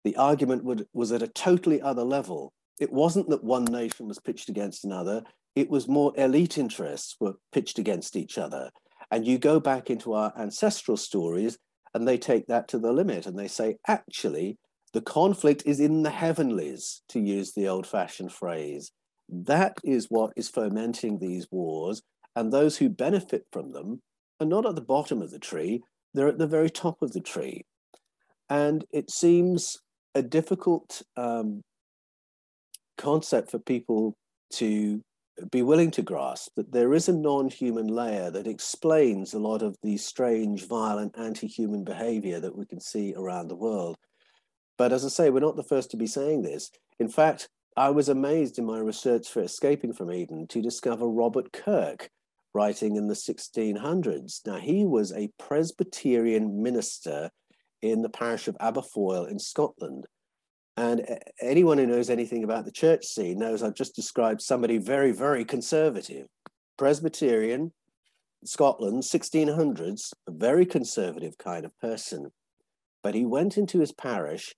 [0.06, 2.54] The argument would, was at a totally other level.
[2.80, 5.24] It wasn't that one nation was pitched against another,
[5.56, 8.70] it was more elite interests were pitched against each other.
[9.12, 11.58] And you go back into our ancestral stories,
[11.94, 14.58] and they take that to the limit and they say, actually,
[14.94, 18.92] the conflict is in the heavenlies, to use the old fashioned phrase.
[19.28, 22.02] That is what is fomenting these wars.
[22.36, 24.02] And those who benefit from them
[24.40, 25.82] are not at the bottom of the tree,
[26.14, 27.66] they're at the very top of the tree.
[28.50, 29.78] And it seems
[30.16, 31.62] a difficult um,
[32.98, 34.16] concept for people
[34.54, 35.02] to
[35.52, 39.62] be willing to grasp that there is a non human layer that explains a lot
[39.62, 43.98] of the strange, violent, anti human behavior that we can see around the world.
[44.80, 46.72] But as I say, we're not the first to be saying this.
[47.02, 51.52] In fact, I was amazed in my research for Escaping from Eden to discover Robert
[51.52, 52.10] Kirk,
[52.54, 54.40] writing in the 1600s.
[54.48, 57.30] Now, he was a Presbyterian minister
[57.82, 60.06] in the parish of Aberfoyle in Scotland.
[60.78, 65.12] And anyone who knows anything about the church scene knows I've just described somebody very,
[65.12, 66.28] very conservative.
[66.78, 67.74] Presbyterian,
[68.46, 72.32] Scotland, 1600s, a very conservative kind of person.
[73.04, 74.56] But he went into his parish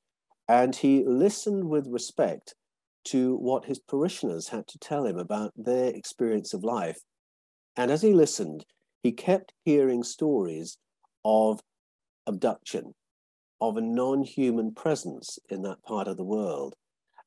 [0.48, 2.56] and he listened with respect
[3.04, 7.00] to what his parishioners had to tell him about their experience of life
[7.78, 8.66] and as he listened,
[9.02, 10.78] he kept hearing stories
[11.24, 11.62] of
[12.28, 12.94] abduction,
[13.60, 16.76] of a non human presence in that part of the world.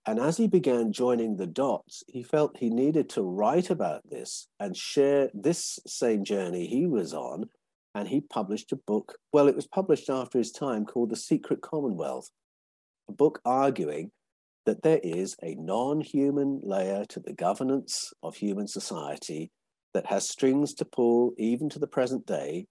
[0.07, 4.48] And as he began joining the dots, he felt he needed to write about this
[4.61, 7.48] and share this same journey he was on.
[7.94, 9.16] And he published a book.
[9.33, 12.29] Well, it was published after his time called The Secret Commonwealth,
[13.09, 14.11] a book arguing
[14.67, 19.51] that there is a non human layer to the governance of human society
[19.93, 22.67] that has strings to pull even to the present day.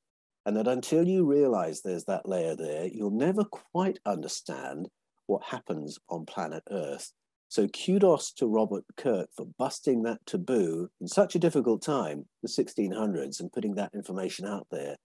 [0.46, 4.90] And that until you realize there's that layer there, you'll never quite understand
[5.28, 7.14] what happens on planet Earth.
[7.48, 12.50] So kudos to Robert Kirk for busting that taboo in such a difficult time, the
[12.50, 14.98] 1600s, and putting that information out there.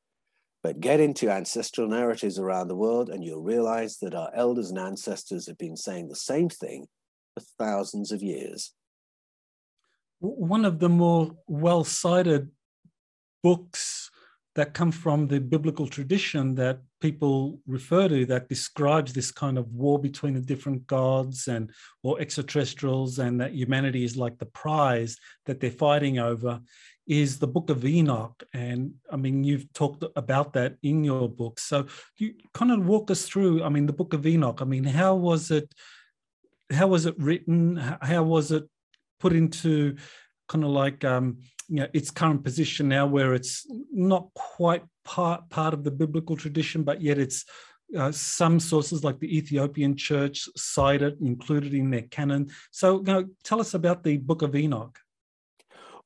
[0.62, 4.78] But get into ancestral narratives around the world, and you'll realize that our elders and
[4.78, 6.86] ancestors have been saying the same thing
[7.34, 8.72] for thousands of years.
[10.20, 12.50] One of the more well cited
[13.42, 14.10] books
[14.58, 19.72] that come from the biblical tradition that people refer to that describes this kind of
[19.72, 21.70] war between the different gods and
[22.02, 25.16] or extraterrestrials and that humanity is like the prize
[25.46, 26.60] that they're fighting over
[27.08, 31.58] is the book of enoch and i mean you've talked about that in your book
[31.58, 34.84] so you kind of walk us through i mean the book of enoch i mean
[34.84, 35.72] how was it
[36.70, 38.64] how was it written how was it
[39.18, 39.96] put into
[40.48, 45.48] kind of like um, you know its current position now, where it's not quite part
[45.50, 47.44] part of the biblical tradition, but yet it's
[47.96, 52.48] uh, some sources like the Ethiopian Church cite it, included in their canon.
[52.70, 54.98] So, you know, tell us about the Book of Enoch.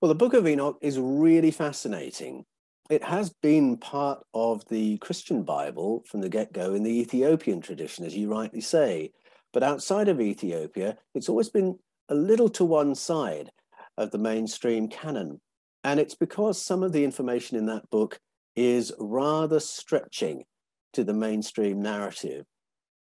[0.02, 2.44] Well, the Book of Enoch is really fascinating.
[2.90, 7.60] It has been part of the Christian Bible from the get go in the Ethiopian
[7.60, 9.12] tradition, as you rightly say.
[9.52, 13.52] But outside of Ethiopia, it's always been a little to one side
[13.96, 15.40] of the mainstream canon.
[15.84, 18.18] And it's because some of the information in that book
[18.56, 20.42] is rather stretching
[20.94, 22.44] to the mainstream narrative.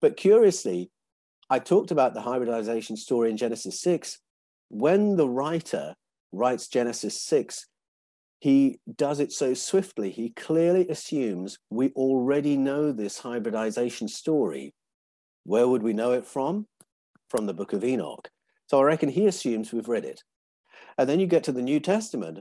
[0.02, 0.92] But curiously,
[1.50, 4.20] I talked about the hybridization story in Genesis 6.
[4.68, 5.96] When the writer
[6.32, 7.66] writes Genesis 6,
[8.40, 10.10] he does it so swiftly.
[10.10, 14.74] He clearly assumes we already know this hybridization story.
[15.44, 16.66] Where would we know it from?
[17.30, 18.30] From the book of Enoch.
[18.68, 20.24] So I reckon he assumes we've read it.
[20.98, 22.40] And then you get to the New Testament,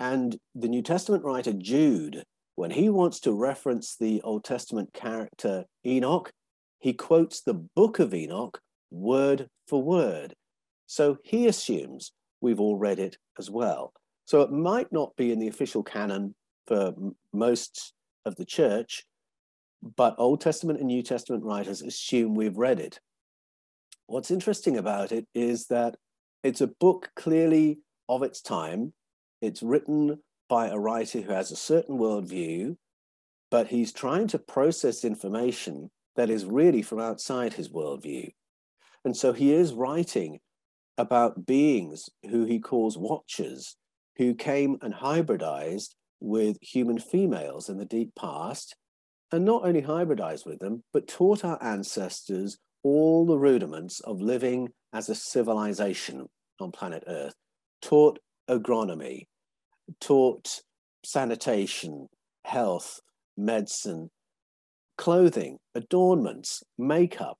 [0.00, 2.24] and the New Testament writer Jude,
[2.56, 6.30] when he wants to reference the Old Testament character Enoch,
[6.78, 10.34] he quotes the book of Enoch word for word.
[10.86, 12.12] So he assumes
[12.44, 13.92] we've all read it as well.
[14.26, 16.34] So it might not be in the official canon
[16.66, 16.94] for
[17.32, 19.04] most of the church,
[19.96, 23.00] but Old Testament and New Testament writers assume we've read it.
[24.06, 25.96] What's interesting about it is that
[26.42, 27.78] it's a book clearly
[28.08, 28.92] of its time.
[29.40, 32.76] It's written by a writer who has a certain worldview,
[33.50, 38.30] but he's trying to process information that is really from outside his worldview.
[39.04, 40.40] And so he is writing
[40.96, 43.76] about beings who he calls watchers,
[44.16, 48.76] who came and hybridized with human females in the deep past,
[49.32, 54.68] and not only hybridized with them, but taught our ancestors all the rudiments of living
[54.92, 56.26] as a civilization
[56.60, 57.34] on planet Earth,
[57.82, 59.26] taught agronomy,
[60.00, 60.60] taught
[61.04, 62.08] sanitation,
[62.44, 63.00] health,
[63.36, 64.10] medicine,
[64.96, 67.38] clothing, adornments, makeup.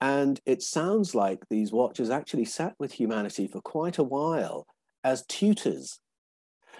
[0.00, 4.66] And it sounds like these watchers actually sat with humanity for quite a while
[5.02, 6.00] as tutors.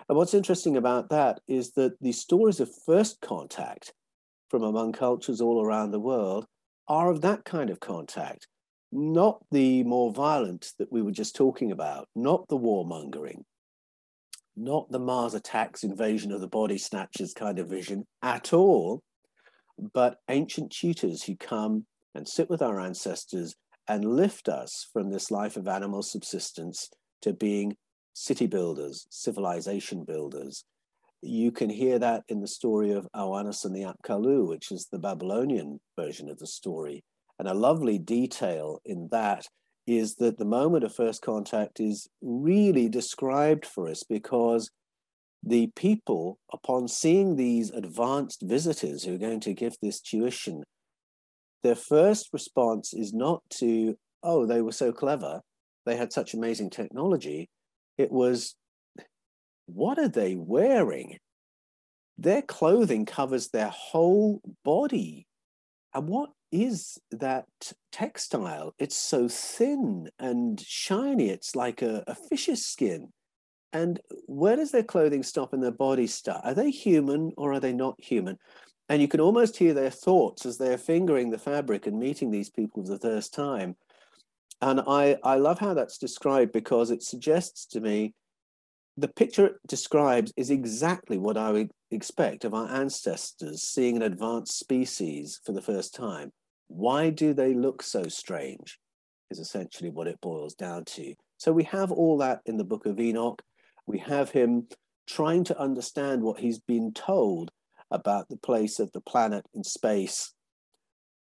[0.09, 3.93] And what's interesting about that is that the stories of first contact
[4.51, 6.47] from among cultures all around the world
[6.89, 8.47] are of that kind of contact,
[8.93, 13.43] not the more violent that we were just talking about, not the warmongering,
[14.57, 19.03] not the Mars attacks, invasion of the body snatchers kind of vision at all,
[19.93, 23.55] but ancient tutors who come and sit with our ancestors
[23.89, 26.91] and lift us from this life of animal subsistence
[27.23, 27.77] to being
[28.15, 30.65] city builders, civilization builders.
[31.23, 34.99] You can hear that in the story of Oannes and the Apkallu, which is the
[34.99, 37.05] Babylonian version of the story.
[37.39, 39.47] And a lovely detail in that
[39.87, 44.71] is that the moment of first contact is really described for us because
[45.43, 50.65] the people, upon seeing these advanced visitors who are going to give this tuition,
[51.63, 55.41] their first response is not to, oh, they were so clever,
[55.85, 57.49] they had such amazing technology.
[57.99, 58.55] It was,
[59.67, 61.19] what are they wearing?
[62.19, 65.27] Their clothing covers their whole body.
[65.95, 67.47] And what is that
[67.93, 68.75] textile.
[68.79, 71.31] It's so thin and shiny.
[71.31, 73.09] It's like a, a fish's skin.
[73.73, 76.41] and where does their clothing stop and their body start?
[76.45, 78.39] Are they human or are they not human?
[78.89, 82.51] And you can almost hear their thoughts as they're fingering the fabric and meeting these
[82.51, 83.77] people for the first time.
[84.61, 88.15] And I, I love how that's described because it suggests to me
[88.97, 94.03] the picture it describes is exactly what I would expect of our ancestors seeing an
[94.03, 96.33] advanced species for the first time.
[96.69, 98.79] Why do they look so strange?
[99.31, 101.15] Is essentially what it boils down to.
[101.37, 103.43] So we have all that in the book of Enoch.
[103.87, 104.69] We have him
[105.07, 107.51] trying to understand what he's been told
[107.91, 110.33] about the place of the planet in space.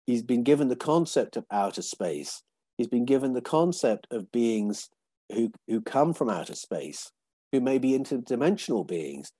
[0.06, 2.44] He's been given the concept of outer space.
[2.78, 4.90] He's been given the concept of beings
[5.34, 7.12] who, who come from outer space,
[7.52, 9.32] who may be interdimensional beings,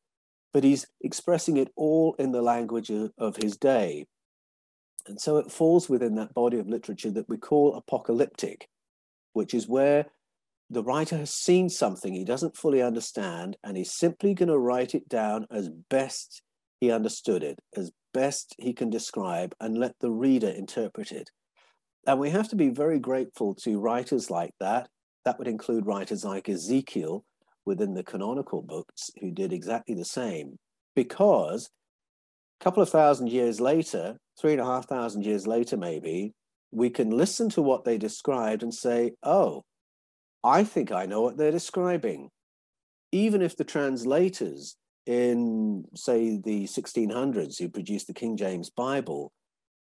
[0.54, 4.06] but he's expressing it all in the language of, of his day.
[5.08, 8.68] And so it falls within that body of literature that we call apocalyptic,
[9.34, 10.08] which is where
[10.70, 14.96] the writer has seen something he doesn't fully understand, and he's simply going to write
[14.96, 16.42] it down as best
[16.86, 21.30] he understood it, as best he can describe, and let the reader interpret it.
[22.06, 24.88] And we have to be very grateful to writers like that.
[25.26, 27.24] That would include writers like Ezekiel
[27.66, 30.58] within the canonical books who did exactly the same,
[30.96, 31.70] because
[32.62, 36.34] a couple of thousand years later, three and a half thousand years later, maybe,
[36.72, 39.64] we can listen to what they described and say, oh,
[40.44, 42.30] I think I know what they're describing.
[43.12, 44.76] Even if the translators
[45.06, 49.32] in, say, the 1600s who produced the King James Bible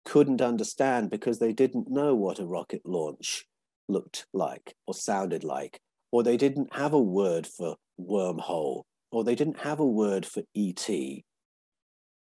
[0.04, 3.44] couldn't understand because they didn't know what a rocket launch
[3.88, 5.80] looked like or sounded like,
[6.12, 10.42] or they didn't have a word for wormhole, or they didn't have a word for
[10.56, 10.88] ET.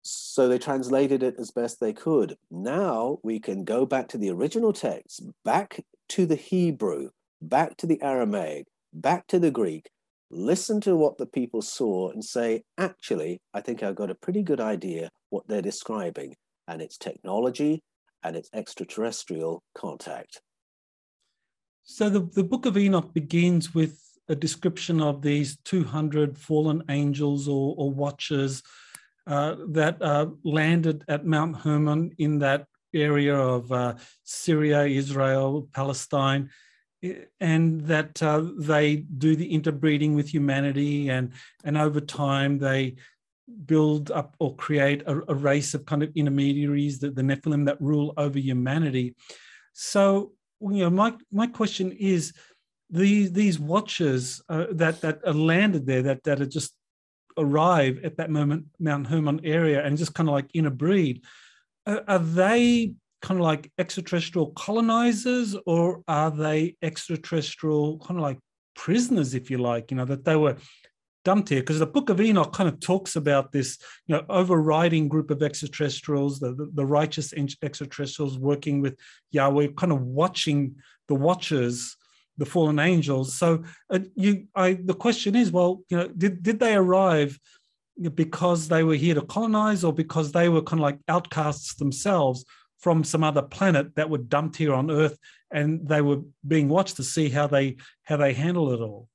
[0.02, 2.36] So they translated it as best they could.
[2.50, 7.10] Now we can go back to the original text, back to the Hebrew,
[7.40, 9.90] back to the Aramaic, back to the Greek,
[10.32, 14.42] listen to what the people saw and say, actually, I think I've got a pretty
[14.42, 16.34] good idea what they're describing,
[16.66, 17.82] and it's technology
[18.24, 20.40] and it's extraterrestrial contact.
[21.84, 27.48] So the, the book of Enoch begins with a description of these 200 fallen angels
[27.48, 28.62] or, or watchers
[29.26, 36.50] uh, that uh, landed at Mount Hermon in that area of uh, Syria, Israel, Palestine
[37.40, 41.32] and that uh, they do the interbreeding with humanity and
[41.64, 42.94] and over time they
[43.66, 47.80] build up or create a, a race of kind of intermediaries the, the nephilim that
[47.80, 49.14] rule over humanity.
[49.72, 52.32] So you know my my question is
[52.90, 56.74] these these watchers uh, that that are landed there that that are just
[57.38, 61.24] arrive at that moment mount hermon area and just kind of like interbreed
[61.86, 68.38] uh, are they kind of like extraterrestrial colonizers or are they extraterrestrial kind of like
[68.74, 69.90] prisoners if you like?
[69.90, 70.56] You know that they were
[71.24, 71.60] dumped here.
[71.60, 75.42] Because the book of enoch kind of talks about this you know overriding group of
[75.42, 78.96] extraterrestrials the, the, the righteous extraterrestrials working with
[79.30, 80.76] yahweh kind of watching
[81.08, 81.96] the watchers
[82.38, 83.34] the fallen angels.
[83.34, 87.38] So uh, you i the question is well you know did, did they arrive
[88.14, 92.44] because they were here to colonize or because they were kind of like outcasts themselves
[92.82, 95.16] from some other planet that were dumped here on Earth,
[95.52, 99.08] and they were being watched to see how they how they handle it all.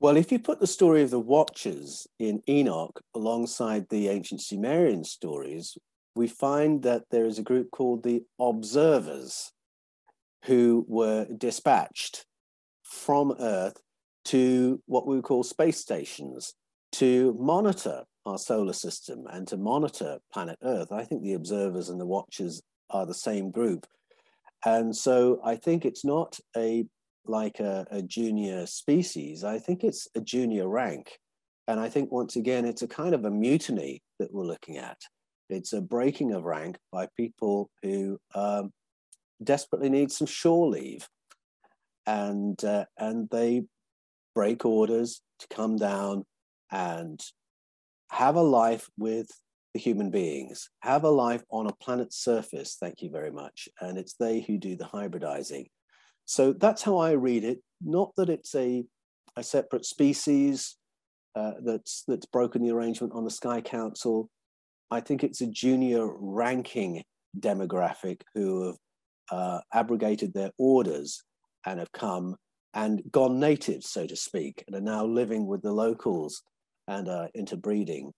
[0.00, 5.04] Well, if you put the story of the Watchers in Enoch alongside the ancient Sumerian
[5.04, 5.78] stories,
[6.14, 9.52] we find that there is a group called the Observers
[10.44, 12.26] who were dispatched
[12.82, 13.80] from Earth
[14.26, 16.54] to what we would call space stations
[16.92, 20.92] to monitor our solar system and to monitor planet Earth.
[20.92, 23.86] I think the observers and the watchers are the same group.
[24.64, 26.86] And so I think it's not a
[27.28, 29.44] like a, a junior species.
[29.44, 31.18] I think it's a junior rank.
[31.68, 34.98] And I think once again, it's a kind of a mutiny that we're looking at.
[35.48, 38.72] It's a breaking of rank by people who um,
[39.42, 41.08] desperately need some shore leave.
[42.06, 43.64] And, uh, and they
[44.34, 46.24] break orders to come down
[46.70, 47.20] and
[48.10, 49.28] have a life with
[49.74, 52.76] the human beings, have a life on a planet's surface.
[52.80, 53.68] Thank you very much.
[53.80, 55.66] And it's they who do the hybridizing.
[56.24, 57.58] So that's how I read it.
[57.82, 58.84] Not that it's a,
[59.36, 60.76] a separate species
[61.34, 64.30] uh, that's that's broken the arrangement on the Sky Council.
[64.90, 67.02] I think it's a junior ranking
[67.38, 68.76] demographic who have
[69.30, 71.22] uh, abrogated their orders
[71.66, 72.36] and have come
[72.72, 76.42] and gone native, so to speak, and are now living with the locals
[76.88, 78.12] and uh, interbreeding.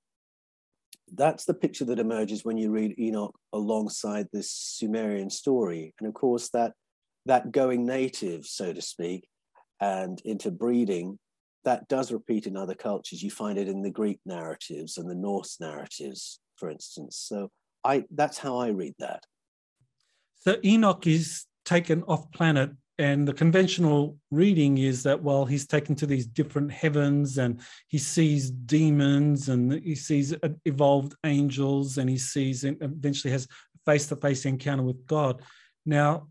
[1.14, 5.94] That's the picture that emerges when you read Enoch alongside this Sumerian story.
[5.98, 6.72] And of course, that,
[7.26, 9.26] that going native, so to speak,
[9.80, 11.18] and interbreeding
[11.64, 13.22] that does repeat in other cultures.
[13.22, 17.16] You find it in the Greek narratives and the Norse narratives, for instance.
[17.28, 17.50] So
[17.84, 19.24] I that's how I read that.
[20.36, 25.94] So Enoch is taken off planet and the conventional reading is that well he's taken
[25.94, 32.10] to these different heavens and he sees demons and he sees uh, evolved angels and
[32.10, 33.46] he sees and eventually has
[33.86, 35.40] face-to-face encounter with god.
[35.86, 36.28] Now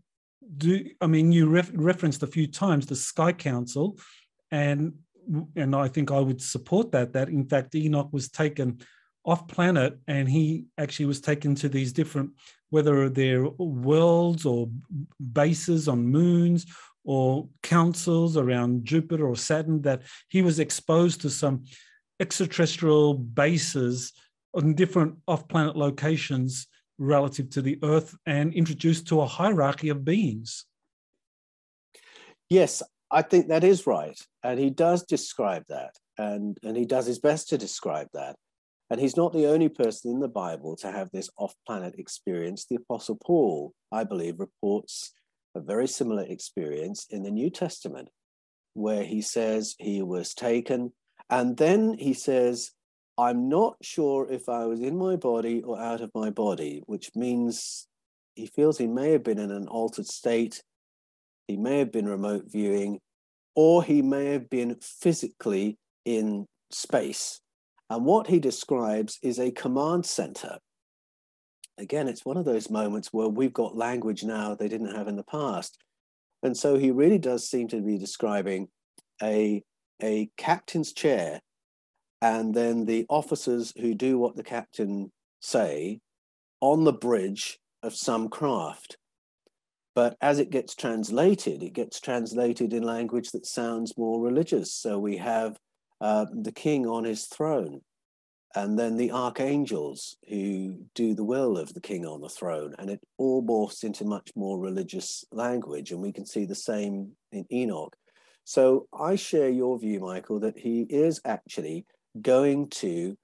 [0.56, 3.98] do i mean you ref, referenced a few times the sky council
[4.50, 4.94] and
[5.56, 8.80] and i think i would support that that in fact enoch was taken
[9.26, 12.30] off planet and he actually was taken to these different
[12.70, 14.68] whether they're worlds or
[15.32, 16.66] bases on moons
[17.04, 21.64] or councils around Jupiter or Saturn, that he was exposed to some
[22.20, 24.12] extraterrestrial bases
[24.54, 26.66] on different off planet locations
[26.98, 30.64] relative to the Earth and introduced to a hierarchy of beings.
[32.50, 34.18] Yes, I think that is right.
[34.42, 35.94] And he does describe that.
[36.16, 38.36] And, and he does his best to describe that.
[38.90, 42.64] And he's not the only person in the Bible to have this off planet experience.
[42.64, 45.12] The Apostle Paul, I believe, reports
[45.54, 48.08] a very similar experience in the New Testament,
[48.74, 50.92] where he says he was taken.
[51.28, 52.70] And then he says,
[53.18, 57.10] I'm not sure if I was in my body or out of my body, which
[57.14, 57.86] means
[58.36, 60.62] he feels he may have been in an altered state,
[61.46, 63.00] he may have been remote viewing,
[63.54, 67.40] or he may have been physically in space
[67.90, 70.58] and what he describes is a command center.
[71.78, 75.16] Again, it's one of those moments where we've got language now they didn't have in
[75.16, 75.78] the past.
[76.42, 78.68] And so he really does seem to be describing
[79.22, 79.62] a,
[80.02, 81.40] a captain's chair
[82.20, 86.00] and then the officers who do what the captain say
[86.60, 88.96] on the bridge of some craft.
[89.94, 94.72] But as it gets translated, it gets translated in language that sounds more religious.
[94.72, 95.58] So we have
[96.00, 97.80] uh, the king on his throne,
[98.54, 102.74] and then the archangels who do the will of the king on the throne.
[102.78, 105.92] And it all morphs into much more religious language.
[105.92, 107.94] And we can see the same in Enoch.
[108.44, 111.84] So I share your view, Michael, that he is actually
[112.22, 113.18] going to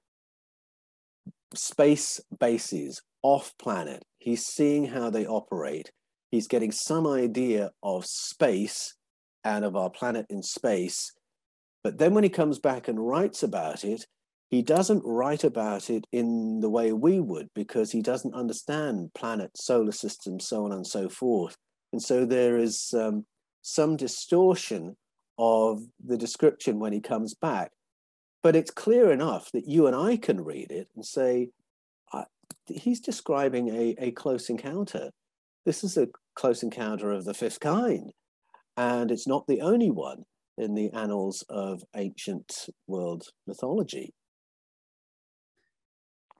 [1.54, 4.04] space bases off planet.
[4.18, 5.90] He's seeing how they operate.
[6.30, 8.94] He's getting some idea of space
[9.44, 11.12] and of our planet in space
[11.84, 14.06] but then when he comes back and writes about it,
[14.50, 19.64] he doesn't write about it in the way we would because he doesn't understand planets,
[19.64, 21.56] solar systems, so on and so forth.
[21.92, 23.26] And so there is um,
[23.62, 24.96] some distortion
[25.38, 27.72] of the description when he comes back.
[28.42, 31.50] But it's clear enough that you and I can read it and say,
[32.66, 35.10] he's describing a, a close encounter.
[35.66, 38.12] This is a close encounter of the fifth kind.
[38.76, 40.24] And it's not the only one
[40.56, 44.14] in the annals of ancient world mythology.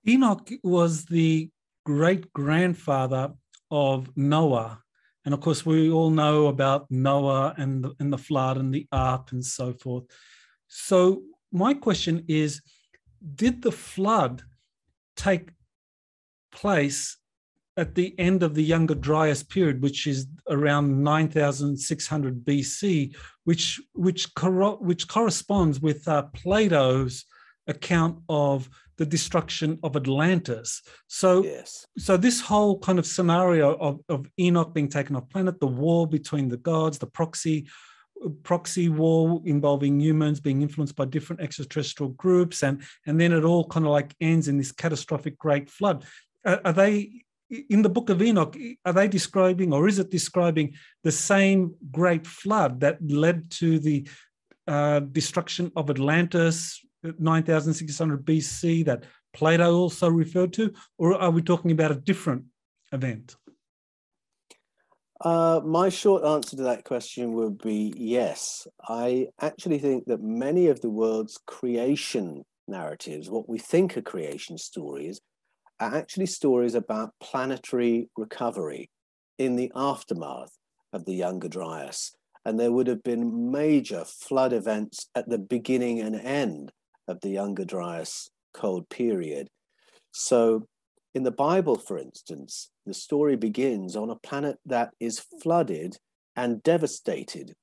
[0.07, 1.49] Enoch was the
[1.85, 3.33] great grandfather
[3.71, 4.81] of Noah.
[5.25, 8.87] And of course, we all know about Noah and the, and the flood and the
[8.91, 10.03] ark and so forth.
[10.67, 12.61] So, my question is
[13.35, 14.43] Did the flood
[15.15, 15.49] take
[16.51, 17.17] place
[17.77, 24.27] at the end of the Younger Dryas period, which is around 9600 BC, which which
[24.79, 27.25] which corresponds with uh, Plato's
[27.67, 30.81] account of the destruction of Atlantis.
[31.07, 31.85] So, yes.
[31.97, 36.07] so this whole kind of scenario of, of Enoch being taken off planet, the war
[36.07, 37.67] between the gods, the proxy
[38.43, 43.67] proxy war involving humans being influenced by different extraterrestrial groups, and and then it all
[43.67, 46.05] kind of like ends in this catastrophic great flood.
[46.45, 50.73] Are they in the book of Enoch, are they describing or is it describing
[51.03, 54.07] the same great flood that led to the
[54.67, 60.73] uh, destruction of Atlantis, 9600 BC, that Plato also referred to?
[60.97, 62.45] Or are we talking about a different
[62.91, 63.35] event?
[65.21, 68.67] Uh, my short answer to that question would be yes.
[68.87, 74.57] I actually think that many of the world's creation narratives, what we think are creation
[74.57, 75.21] stories,
[75.79, 78.89] are actually stories about planetary recovery
[79.37, 80.51] in the aftermath
[80.93, 82.11] of the Younger Dryas.
[82.45, 86.71] And there would have been major flood events at the beginning and end
[87.07, 89.49] of the Younger Dryas cold period.
[90.11, 90.67] So,
[91.13, 95.97] in the Bible, for instance, the story begins on a planet that is flooded
[96.35, 97.55] and devastated.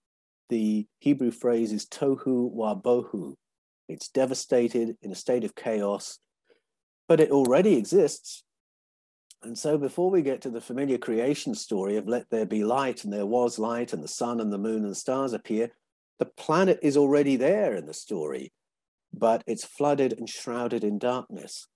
[0.48, 3.34] The Hebrew phrase is tohu wa bohu.
[3.88, 6.18] It's devastated in a state of chaos
[7.12, 8.42] but it already exists.
[9.42, 13.04] And so before we get to the familiar creation story of let there be light
[13.04, 15.72] and there was light and the sun and the moon and the stars appear,
[16.18, 18.50] The planet is already there in the story,
[19.12, 21.66] but it's flooded and shrouded in darkness.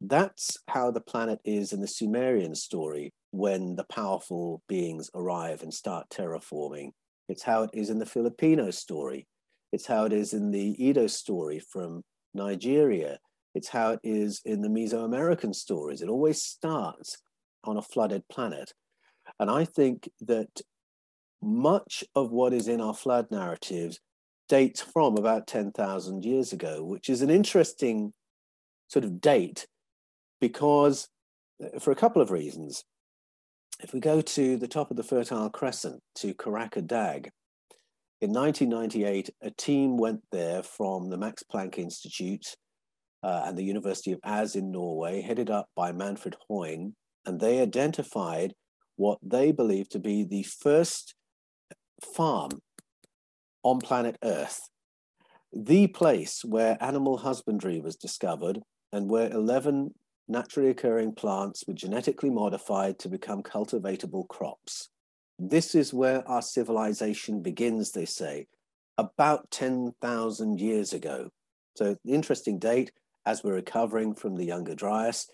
[0.00, 5.74] That's how the planet is in the Sumerian story when the powerful beings arrive and
[5.74, 6.92] start terraforming.
[7.28, 9.26] It's how it is in the Filipino story.
[9.74, 13.18] It's how it is in the Edo story from Nigeria.
[13.56, 16.02] It's how it is in the Mesoamerican stories.
[16.02, 17.16] It always starts
[17.64, 18.74] on a flooded planet.
[19.40, 20.60] And I think that
[21.40, 23.98] much of what is in our flood narratives
[24.50, 28.12] dates from about 10,000 years ago, which is an interesting
[28.88, 29.66] sort of date
[30.38, 31.08] because,
[31.64, 32.84] uh, for a couple of reasons.
[33.80, 37.30] If we go to the top of the Fertile Crescent to Karacadag,
[38.20, 42.54] in 1998, a team went there from the Max Planck Institute
[43.26, 47.60] uh, and the University of Ås in Norway, headed up by Manfred Heun, and they
[47.60, 48.54] identified
[48.94, 51.16] what they believe to be the first
[52.14, 52.50] farm
[53.64, 54.70] on planet Earth,
[55.52, 58.60] the place where animal husbandry was discovered
[58.92, 59.92] and where 11
[60.28, 64.88] naturally occurring plants were genetically modified to become cultivatable crops.
[65.36, 68.46] This is where our civilization begins, they say,
[68.96, 71.30] about 10,000 years ago.
[71.76, 72.92] So, interesting date
[73.26, 75.28] as we're recovering from the Younger Dryas,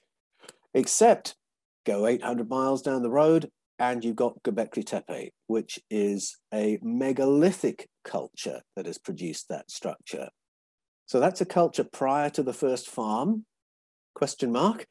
[0.75, 1.37] except
[1.85, 7.89] go 800 miles down the road and you've got Göbekli Tepe, which is a megalithic
[8.05, 10.29] culture that has produced that structure.
[11.07, 13.45] So that's a culture prior to the first farm,
[14.15, 14.87] question mark.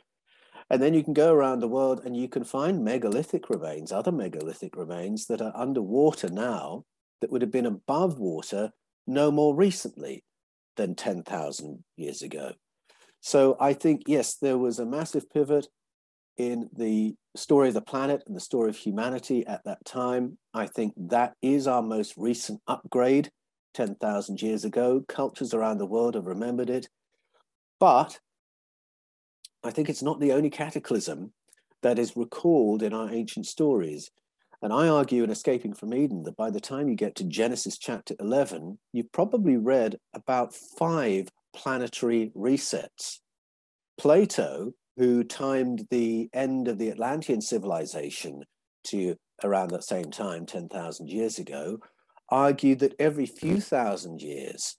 [0.69, 4.11] And then you can go around the world and you can find megalithic remains, other
[4.11, 6.83] megalithic remains that are underwater now
[7.21, 8.71] that would have been above water
[9.07, 10.23] no more recently
[10.77, 12.53] than 10,000 years ago.
[13.21, 15.67] So I think, yes, there was a massive pivot
[16.37, 20.37] in the story of the planet and the story of humanity at that time.
[20.53, 23.29] I think that is our most recent upgrade
[23.75, 25.03] 10,000 years ago.
[25.07, 26.89] Cultures around the world have remembered it.
[27.79, 28.19] But
[29.63, 31.31] I think it's not the only cataclysm
[31.83, 34.09] that is recalled in our ancient stories.
[34.63, 37.77] And I argue in Escaping from Eden that by the time you get to Genesis
[37.77, 43.19] chapter 11, you've probably read about five planetary resets.
[43.97, 48.43] Plato who timed the end of the Atlantean civilization
[48.83, 51.79] to around that same time, 10,000 years ago,
[52.29, 54.75] argued that every few thousand years,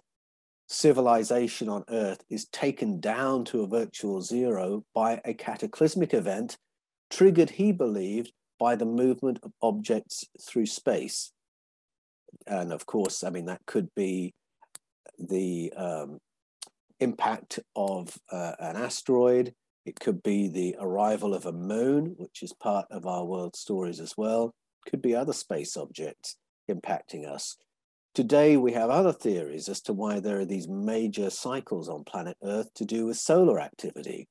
[0.69, 6.57] civilization on Earth is taken down to a virtual zero by a cataclysmic event
[7.11, 11.33] triggered, he believed, by the movement of objects through space.
[12.47, 14.35] And of course, I mean, that could be
[15.19, 16.19] the um,
[17.03, 22.53] impact of uh, an asteroid, it could be the arrival of a moon, which is
[22.53, 24.55] part of our world stories as well.
[24.87, 26.37] Could be other space objects
[26.71, 27.57] impacting us.
[28.15, 32.37] Today, we have other theories as to why there are these major cycles on planet
[32.45, 34.29] Earth to do with solar activity.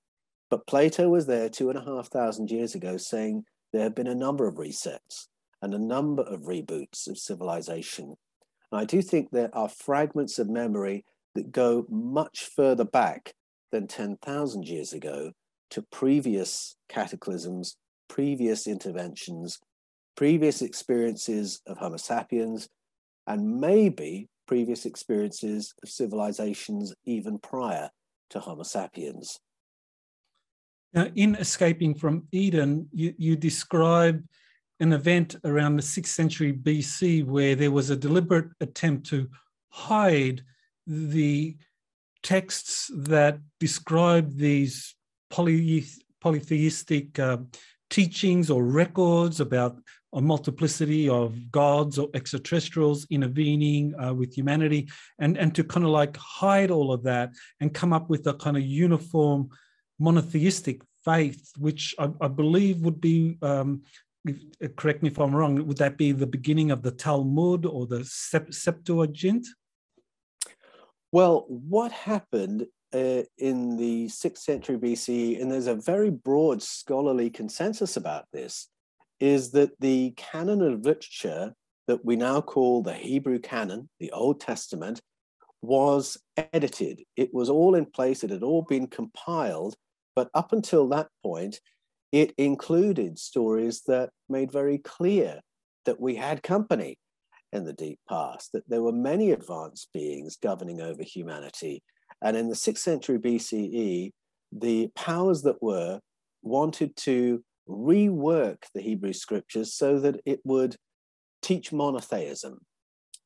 [0.50, 3.44] But Plato was there two and a half thousand years ago saying
[3.74, 5.28] there have been a number of resets
[5.62, 8.16] and a number of reboots of civilization.
[8.72, 11.06] And I do think there are fragments of memory
[11.36, 13.34] that go much further back
[13.72, 15.32] than 10,000 years ago
[15.72, 17.78] to previous cataclysms,
[18.10, 19.60] previous interventions,
[20.16, 22.68] previous experiences of Homo sapiens,
[23.28, 27.90] and maybe previous experiences of civilizations even prior
[28.30, 29.40] to Homo sapiens.
[30.94, 34.22] Now, in Escaping from Eden, you, you describe
[34.82, 39.30] an event around the 6th century BC where there was a deliberate attempt to
[39.70, 40.44] hide
[40.92, 41.56] the
[42.22, 44.94] texts that describe these
[45.30, 45.86] poly,
[46.20, 47.38] polytheistic uh,
[47.90, 49.78] teachings or records about
[50.14, 54.90] a multiplicity of gods or extraterrestrials intervening uh, with humanity
[55.20, 57.32] and, and to kind of like hide all of that
[57.62, 59.50] and come up with a kind of uniform
[60.00, 63.84] monotheistic faith, which I, I believe would be, um,
[64.28, 67.88] uh, correct me if I'm wrong, would that be the beginning of the Talmud or
[67.88, 69.48] the Septuagint?
[71.12, 77.30] Well, what happened uh, in the sixth century BC, and there's a very broad scholarly
[77.30, 78.70] consensus about this,
[79.20, 81.54] is that the canon of literature
[81.88, 85.02] that we now call the Hebrew canon, the Old Testament,
[85.62, 86.18] was
[86.54, 87.04] edited.
[87.18, 89.76] It was all in place, it had all been compiled,
[90.16, 91.60] but up until that point,
[92.14, 95.42] it included stories that made very clear
[95.86, 96.98] that we had company
[97.54, 101.84] in the deep past, that there were many advanced beings governing over humanity,
[102.22, 104.12] and in the sixth century BCE,
[104.52, 106.00] the powers that were
[106.44, 110.76] wanted to rework the Hebrew scriptures so that it would
[111.42, 112.60] teach monotheism.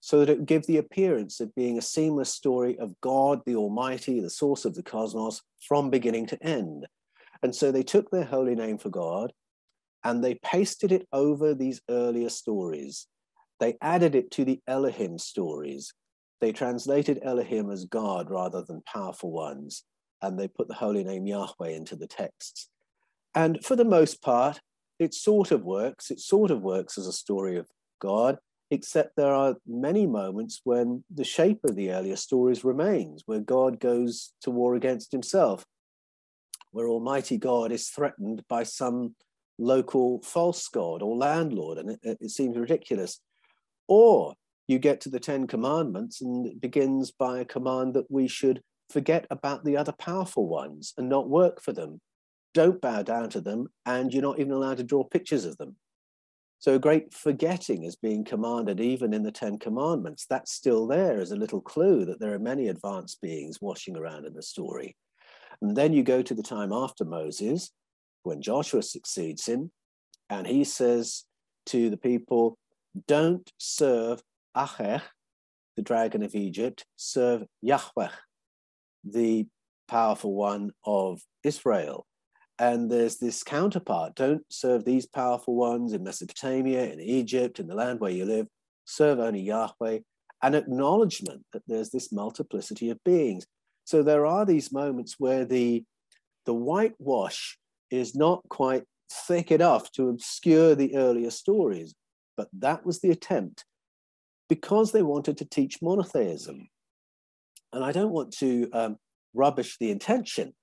[0.06, 3.56] so that it would give the appearance of being a seamless story of God, the
[3.56, 6.86] Almighty, the source of the cosmos, from beginning to end.
[7.42, 9.34] And so they took their holy name for God
[10.04, 13.08] and they pasted it over these earlier stories.
[13.60, 15.94] They added it to the Elohim stories.
[16.42, 19.84] They translated Elohim as God rather than powerful ones,
[20.22, 22.70] and they put the holy name Yahweh into the texts.
[23.34, 24.60] And for the most part,
[25.00, 26.12] it sort of works.
[26.12, 27.68] It sort of works as a story of
[28.02, 28.38] God,
[28.72, 33.80] except there are many moments when the shape of the earlier stories remains, where God
[33.80, 35.66] goes to war against himself,
[36.72, 39.16] where Almighty God is threatened by some
[39.58, 43.20] local false god or landlord, and it, it seems ridiculous.
[43.88, 44.34] Or
[44.68, 48.62] you get to the Ten Commandments, and it begins by a command that we should
[48.90, 52.02] forget about the other powerful ones and not work for them.
[52.54, 55.76] Don't bow down to them, and you're not even allowed to draw pictures of them.
[56.60, 60.26] So a great forgetting is being commanded even in the Ten Commandments.
[60.28, 64.26] That's still there as a little clue that there are many advanced beings washing around
[64.26, 64.96] in the story.
[65.62, 67.72] And then you go to the time after Moses,
[68.24, 69.72] when Joshua succeeds him,
[70.30, 71.26] and he says
[71.68, 72.58] to the people,
[73.08, 74.22] Don't serve
[74.56, 75.02] Acher,
[75.76, 78.10] the dragon of Egypt, serve Yahweh,
[79.04, 79.48] the
[79.88, 82.06] powerful one of Israel.
[82.58, 87.76] And there's this counterpart don't serve these powerful ones in Mesopotamia, in Egypt, in the
[87.76, 88.48] land where you live,
[88.86, 90.00] serve only Yahweh.
[90.42, 93.46] An acknowledgement that there's this multiplicity of beings.
[93.84, 95.84] So there are these moments where the,
[96.46, 97.58] the whitewash
[97.92, 101.94] is not quite thick enough to obscure the earlier stories,
[102.38, 103.66] but that was the attempt
[104.50, 106.68] because they wanted to teach monotheism.
[107.74, 108.98] And I don't want to um,
[109.34, 110.54] rubbish the intention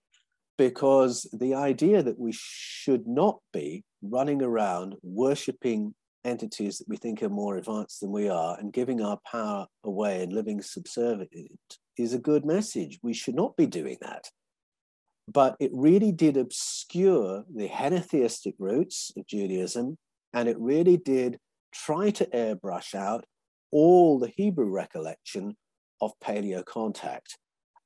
[0.58, 5.94] because the idea that we should not be running around worshipping
[6.24, 10.22] entities that we think are more advanced than we are and giving our power away
[10.22, 12.98] and living subservient is a good message.
[13.02, 14.28] We should not be doing that.
[15.28, 19.96] But it really did obscure the henotheistic roots of Judaism,
[20.34, 21.38] and it really did
[21.72, 23.24] try to airbrush out
[23.70, 25.56] all the Hebrew recollection
[26.00, 27.38] of paleo contact.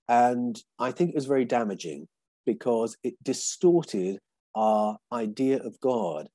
[0.08, 2.08] And I think it was very damaging
[2.44, 4.18] because it distorted
[4.54, 6.28] our idea of God.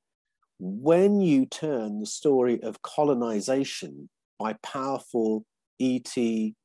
[0.60, 5.46] When you turn the story of colonization by powerful
[5.80, 6.16] ET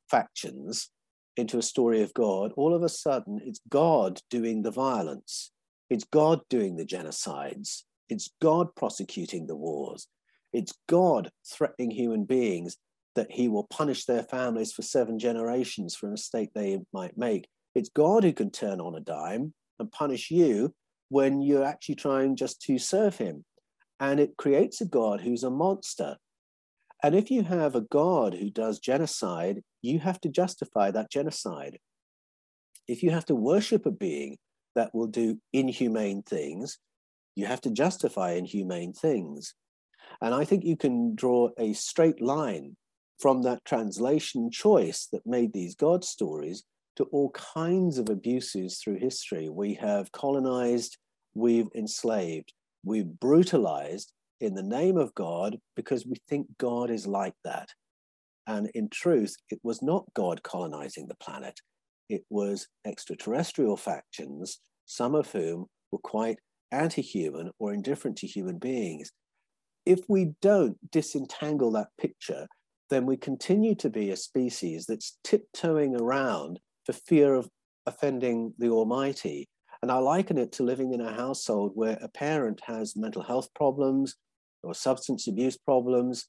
[0.09, 0.89] factions
[1.35, 5.51] into a story of God, all of a sudden it's God doing the violence.
[5.89, 7.83] It's God doing the genocides.
[8.09, 10.07] It's God prosecuting the wars.
[10.57, 12.77] It's God threatening human beings
[13.13, 17.47] that he will punish their families for seven generations for a mistake they might make.
[17.75, 20.73] It's God who can turn on a dime and punish you
[21.09, 23.45] when you're actually trying just to serve him.
[23.99, 26.17] And it creates a God who's a monster.
[27.03, 31.77] And if you have a God who does genocide, you have to justify that genocide.
[32.87, 34.39] If you have to worship a being
[34.73, 36.79] that will do inhumane things,
[37.35, 39.53] you have to justify inhumane things.
[40.21, 42.75] And I think you can draw a straight line
[43.19, 46.63] from that translation choice that made these God stories
[46.97, 49.49] to all kinds of abuses through history.
[49.49, 50.97] We have colonized,
[51.33, 52.53] we've enslaved,
[52.83, 57.69] we've brutalized in the name of God because we think God is like that.
[58.47, 61.59] And in truth, it was not God colonizing the planet,
[62.09, 66.37] it was extraterrestrial factions, some of whom were quite
[66.71, 69.11] anti human or indifferent to human beings.
[69.87, 72.49] If we don't disentangle that picture,
[72.89, 77.47] then we continue to be a species that's tiptoeing around for fear of
[77.85, 79.47] offending the Almighty.
[79.81, 83.47] And I liken it to living in a household where a parent has mental health
[83.55, 84.15] problems
[84.61, 86.25] or substance abuse problems,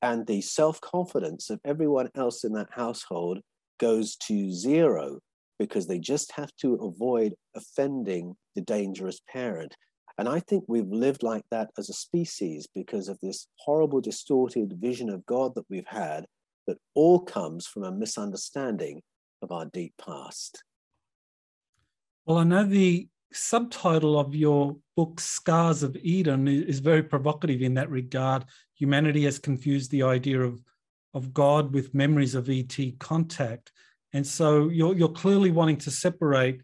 [0.00, 3.40] and the self confidence of everyone else in that household
[3.78, 5.18] goes to zero
[5.58, 9.76] because they just have to avoid offending the dangerous parent.
[10.20, 14.74] And I think we've lived like that as a species because of this horrible, distorted
[14.78, 16.26] vision of God that we've had
[16.66, 19.00] that all comes from a misunderstanding
[19.40, 20.62] of our deep past.
[22.26, 27.72] Well, I know the subtitle of your book, Scars of Eden, is very provocative in
[27.74, 28.44] that regard.
[28.74, 30.62] Humanity has confused the idea of,
[31.14, 33.72] of God with memories of ET contact.
[34.12, 36.60] And so you're, you're clearly wanting to separate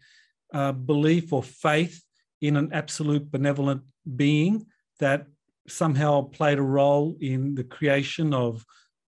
[0.53, 2.03] uh, belief or faith
[2.41, 3.81] in an absolute benevolent
[4.15, 4.65] being
[4.99, 5.25] that
[5.67, 8.65] somehow played a role in the creation of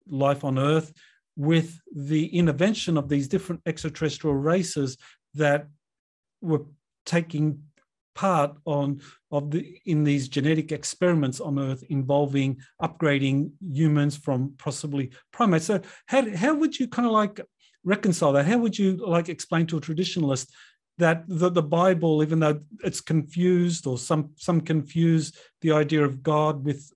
[0.08, 0.94] life on Earth
[1.36, 4.98] with the intervention of these different extraterrestrial races
[5.34, 5.68] that
[6.42, 6.62] were
[7.06, 7.64] taking
[8.16, 9.02] part on
[9.32, 15.66] of the in these genetic experiments on Earth involving upgrading humans from possibly primates.
[15.66, 17.42] So how how would you kind of like
[17.84, 18.46] reconcile that?
[18.46, 20.50] How would you like explain to a traditionalist
[20.98, 26.22] that the, the Bible, even though it's confused or some some confuse the idea of
[26.22, 26.92] God with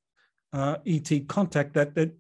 [0.54, 2.12] uh, ET contact, that that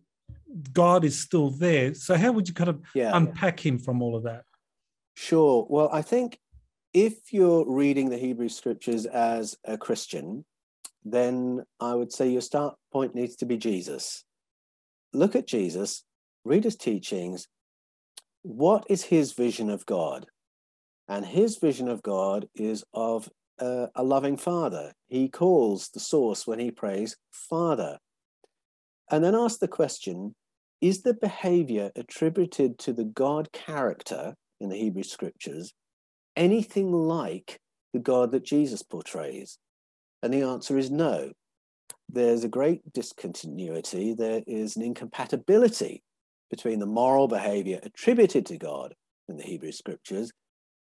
[0.73, 1.93] God is still there.
[1.93, 3.71] So how would you kind of yeah, unpack yeah.
[3.71, 4.43] him from all of that?
[5.15, 5.65] Sure.
[5.69, 6.39] Well, I think
[6.93, 10.45] if you're reading the Hebrew scriptures as a Christian,
[11.03, 14.23] then I would say your start point needs to be Jesus.
[15.13, 16.03] Look at Jesus,
[16.43, 17.47] read his teachings.
[18.43, 20.27] What is his vision of God?
[21.07, 23.29] And his vision of God is of
[23.59, 24.93] a, a loving father.
[25.07, 27.97] He calls the source when he prays, Father.
[29.09, 30.35] And then ask the question
[30.81, 35.73] is the behavior attributed to the God character in the Hebrew scriptures
[36.35, 37.59] anything like
[37.93, 39.57] the God that Jesus portrays?
[40.21, 41.31] And the answer is no.
[42.09, 46.03] There's a great discontinuity, there is an incompatibility
[46.49, 48.93] between the moral behavior attributed to God
[49.27, 50.31] in the Hebrew scriptures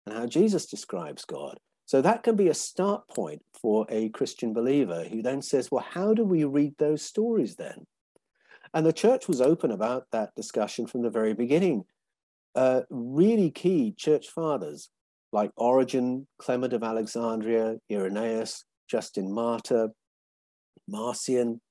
[0.05, 1.57] and how Jesus describes God.
[1.85, 5.85] So that can be a start point for a Christian believer who then says, well,
[5.87, 7.85] how do we read those stories then?
[8.73, 11.83] And the church was open about that discussion from the very beginning.
[12.55, 14.89] Uh, really key church fathers
[15.33, 19.89] like Origen, Clement of Alexandria, Irenaeus, Justin Martyr,
[20.87, 21.61] Marcion,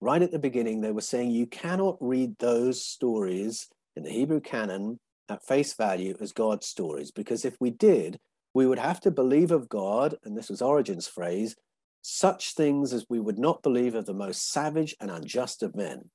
[0.00, 4.40] right at the beginning, they were saying you cannot read those stories in the Hebrew
[4.40, 8.18] canon at face value as God's stories, because if we did,
[8.54, 11.56] we would have to believe of God, and this was Origen's phrase,
[12.02, 16.10] such things as we would not believe of the most savage and unjust of men.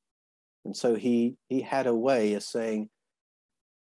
[0.64, 2.90] And so he he had a way of saying,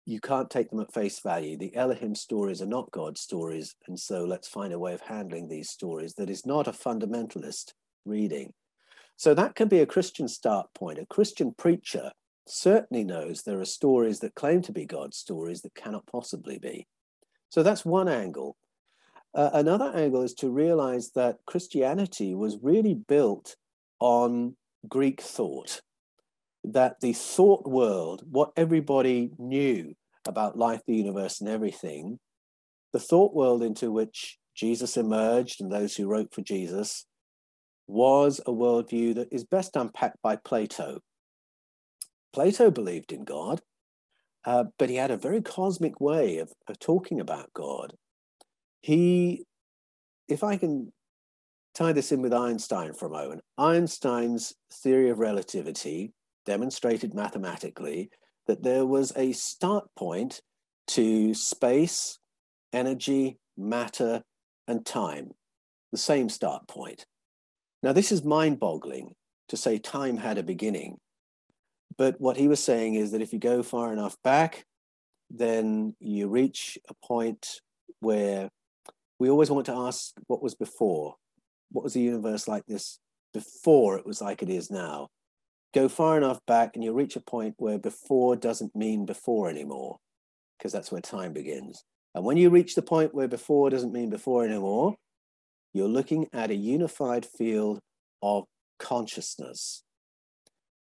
[0.05, 1.57] you can't take them at face value.
[1.57, 5.47] The Elohim stories are not God's stories, and so let's find a way of handling
[5.47, 7.73] these stories that is not a fundamentalist
[8.05, 8.53] reading.
[9.15, 10.99] So that can be a Christian start point.
[10.99, 12.11] A Christian preacher
[12.47, 16.87] certainly knows there are stories that claim to be God's stories that cannot possibly be.
[17.49, 18.57] So that's one angle.
[19.33, 23.55] Uh, another angle is to realize that Christianity was really built
[23.99, 24.55] on
[24.87, 25.81] Greek thought,
[26.63, 29.95] that the thought world, what everybody knew
[30.27, 32.19] about life, the universe, and everything,
[32.91, 37.05] the thought world into which Jesus emerged and those who wrote for Jesus
[37.87, 40.99] was a worldview that is best unpacked by Plato
[42.33, 43.61] Plato believed in God,
[44.45, 47.93] uh, but he had a very cosmic way of, of talking about God.
[48.81, 49.45] He,
[50.27, 50.91] if I can
[51.73, 56.11] tie this in with Einstein for a moment, Einstein's theory of relativity
[56.45, 58.09] demonstrated mathematically
[58.47, 60.41] that there was a start point
[60.87, 62.19] to space,
[62.73, 64.21] energy, matter,
[64.67, 65.31] and time,
[65.91, 67.05] the same start point.
[67.81, 69.13] Now, this is mind boggling
[69.49, 70.97] to say time had a beginning
[71.97, 74.65] but what he was saying is that if you go far enough back,
[75.29, 77.61] then you reach a point
[77.99, 78.49] where
[79.19, 81.15] we always want to ask what was before.
[81.71, 82.99] What was the universe like this
[83.33, 85.07] before it was like it is now?
[85.73, 89.97] Go far enough back and you reach a point where before doesn't mean before anymore,
[90.57, 91.83] because that's where time begins.
[92.13, 94.95] And when you reach the point where before doesn't mean before anymore,
[95.73, 97.79] you're looking at a unified field
[98.21, 98.45] of
[98.77, 99.83] consciousness.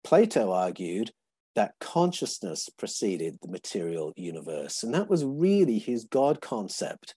[0.05, 1.13] Plato argued
[1.55, 4.83] that consciousness preceded the material universe.
[4.83, 7.15] And that was really his God concept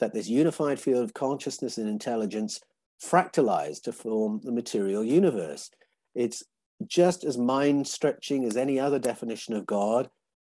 [0.00, 2.60] that this unified field of consciousness and intelligence
[3.02, 5.70] fractalized to form the material universe.
[6.14, 6.42] It's
[6.86, 10.08] just as mind stretching as any other definition of God,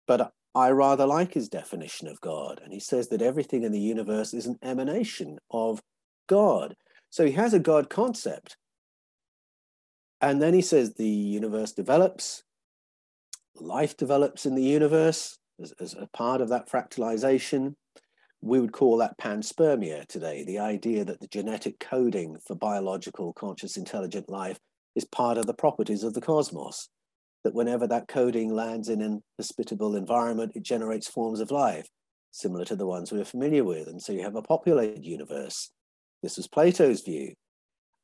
[0.07, 2.61] but I rather like his definition of God.
[2.62, 5.83] And he says that everything in the universe is an emanation of
[6.29, 6.75] God.
[7.11, 8.57] So he has a God concept,
[10.25, 12.45] and then he says the universe develops,
[13.61, 17.75] life develops in the universe as, as a part of that fractalization.
[18.41, 23.77] We would call that panspermia today, the idea that the genetic coding for biological, conscious,
[23.77, 24.59] intelligent life
[24.97, 26.89] is part of the properties of the cosmos.
[27.43, 31.87] That whenever that coding lands in an hospitable environment, it generates forms of life,
[32.31, 33.89] similar to the ones we're familiar with.
[33.89, 35.70] And so you have a populated universe.
[36.22, 37.35] This was Plato's view.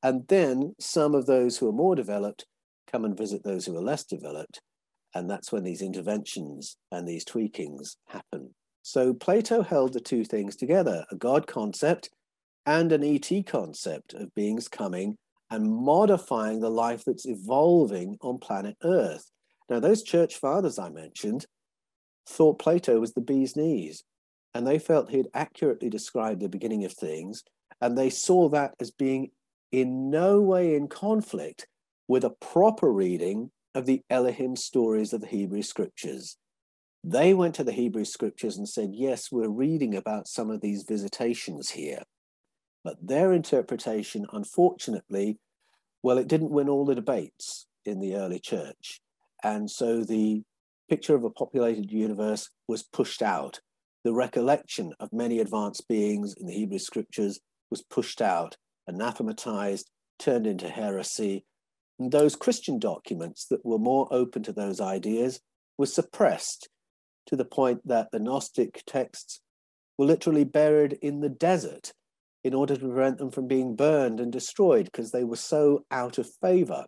[0.03, 2.47] And then some of those who are more developed
[2.91, 4.61] come and visit those who are less developed.
[5.15, 8.55] And that's when these interventions and these tweakings happen.
[8.83, 12.11] So Plato held the two things together a God concept
[12.67, 15.17] and an ET concept of beings coming
[15.51, 19.31] and modifying the life that's evolving on planet Earth.
[19.69, 21.47] Now, those church fathers I mentioned
[22.29, 24.05] thought Plato was the bee's knees,
[24.55, 27.43] and they felt he'd accurately described the beginning of things
[27.81, 29.31] And they saw that as being
[29.73, 31.67] in no way in conflict
[32.09, 36.37] with a proper reading of the Elohim stories of the Hebrew scriptures.
[37.05, 40.83] They went to the Hebrew scriptures and said, Yes, we're reading about some of these
[40.83, 42.03] visitations here.
[42.83, 45.39] But their interpretation, unfortunately,
[46.03, 49.01] well, it didn't win all the debates in the early church.
[49.43, 50.43] And so the
[50.89, 53.61] picture of a populated universe was pushed out.
[54.03, 57.41] The recollection of many advanced beings in the Hebrew scriptures
[57.71, 58.57] was pushed out,
[58.91, 61.45] anathematized, turned into heresy.
[61.99, 65.41] And those Christian documents that were more open to those ideas
[65.79, 66.69] were suppressed
[67.27, 69.41] to the point that the Gnostic texts
[69.97, 71.93] were literally buried in the desert
[72.43, 76.19] in order to prevent them from being burned and destroyed because they were so out
[76.19, 76.87] of favor.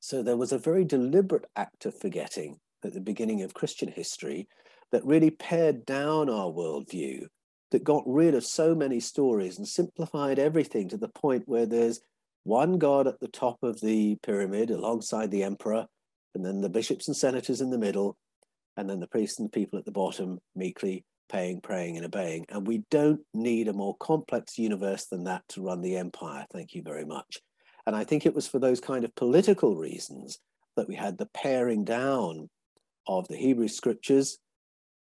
[0.00, 4.48] So there was a very deliberate act of forgetting at the beginning of Christian history
[4.92, 7.26] that really pared down our worldview,
[7.70, 12.00] that got rid of so many stories and simplified everything to the point where there's
[12.44, 15.86] one God at the top of the pyramid alongside the emperor,
[16.34, 18.16] and then the bishops and senators in the middle,
[18.76, 22.46] and then the priests and the people at the bottom meekly paying, praying, and obeying.
[22.48, 26.46] And we don't need a more complex universe than that to run the empire.
[26.52, 27.38] Thank you very much.
[27.86, 30.38] And I think it was for those kind of political reasons
[30.76, 32.48] that we had the paring down
[33.06, 34.38] of the Hebrew scriptures,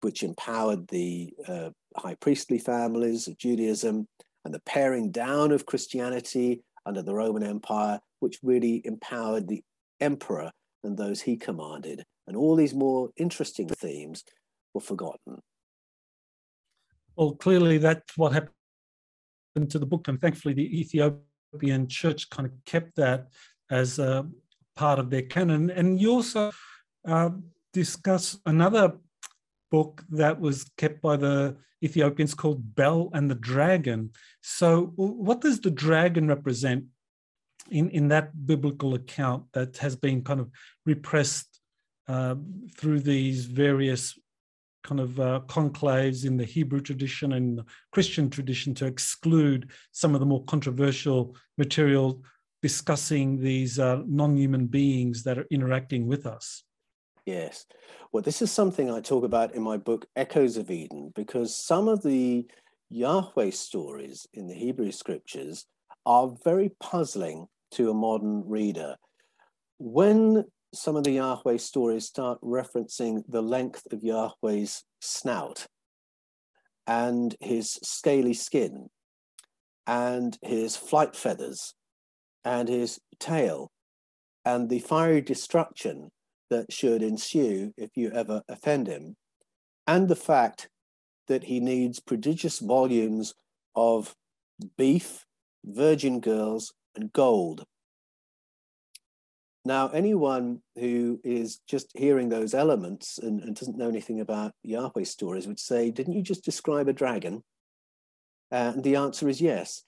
[0.02, 4.08] which empowered the uh, high priestly families of Judaism,
[4.44, 9.64] and the paring down of Christianity under the Roman Empire, which really empowered the
[10.00, 10.52] emperor
[10.84, 12.04] and those he commanded.
[12.28, 14.24] And all these more interesting themes
[14.74, 15.42] were forgotten.
[17.16, 18.52] Well, clearly that's what happened
[19.70, 23.28] to the book, and thankfully the Ethiopian church kind of kept that
[23.72, 24.28] as a
[24.76, 25.70] part of their canon.
[25.70, 26.52] And you also
[27.08, 27.30] uh,
[27.74, 28.94] discuss another
[29.72, 34.12] book that was kept by the Ethiopians called Bel and the Dragon.
[34.42, 36.86] So, what does the dragon represent
[37.70, 40.50] in, in that biblical account that has been kind of
[40.86, 41.60] repressed
[42.08, 42.36] uh,
[42.78, 44.18] through these various
[44.84, 47.62] kind of uh, conclaves in the Hebrew tradition and
[47.92, 52.22] Christian tradition to exclude some of the more controversial material
[52.62, 56.64] discussing these uh, non human beings that are interacting with us.
[57.26, 57.66] Yes.
[58.12, 61.88] Well, this is something I talk about in my book, Echoes of Eden, because some
[61.88, 62.46] of the
[62.90, 65.66] Yahweh stories in the Hebrew scriptures
[66.06, 68.96] are very puzzling to a modern reader.
[69.80, 75.66] When some of the Yahweh stories start referencing the length of Yahweh's snout
[76.86, 78.90] and his scaly skin
[79.88, 81.74] and his flight feathers
[82.44, 83.72] and his tail
[84.44, 86.12] and the fiery destruction
[86.50, 89.16] that should ensue if you ever offend him,
[89.88, 90.70] and the fact
[91.28, 93.34] that he needs prodigious volumes
[93.76, 94.16] of
[94.78, 95.26] beef,
[95.64, 97.66] virgin girls, and gold
[99.68, 105.06] now, anyone who is just hearing those elements and, and, doesn't know anything about Yahweh
[105.06, 107.44] stories would say, Didn't you just describe a dragon?
[108.52, 109.84] Uh, and the answer is yes,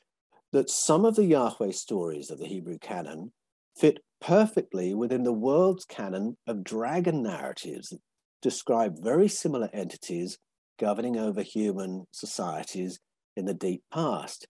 [0.52, 3.32] that some of the Yahweh stories of the Hebrew canon
[3.78, 8.00] fit perfectly within the world's canon of dragon narratives that
[8.42, 10.38] describe very similar entities
[10.80, 13.00] governing over human societies
[13.36, 14.48] in the deep past.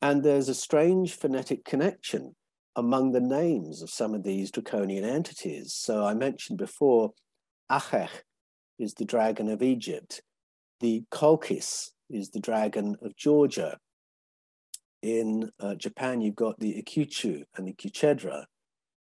[0.00, 2.34] And there's a strange phonetic connection
[2.76, 5.72] among the names of some of these draconian entities.
[5.72, 7.12] So I mentioned before,
[7.70, 8.10] Achech
[8.78, 10.20] is the dragon of Egypt.
[10.80, 13.78] The Colchis is the dragon of Georgia.
[15.04, 18.46] In uh, Japan, you've got the Ikuchu and the Kuchedra.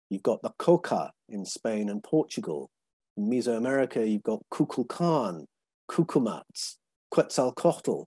[0.10, 2.70] You've got the coca in Spain and Portugal.
[3.18, 5.44] In Mesoamerica, you've got Kukulkan,
[5.92, 6.78] Cucumatz,
[7.14, 8.06] Quetzalcoatl.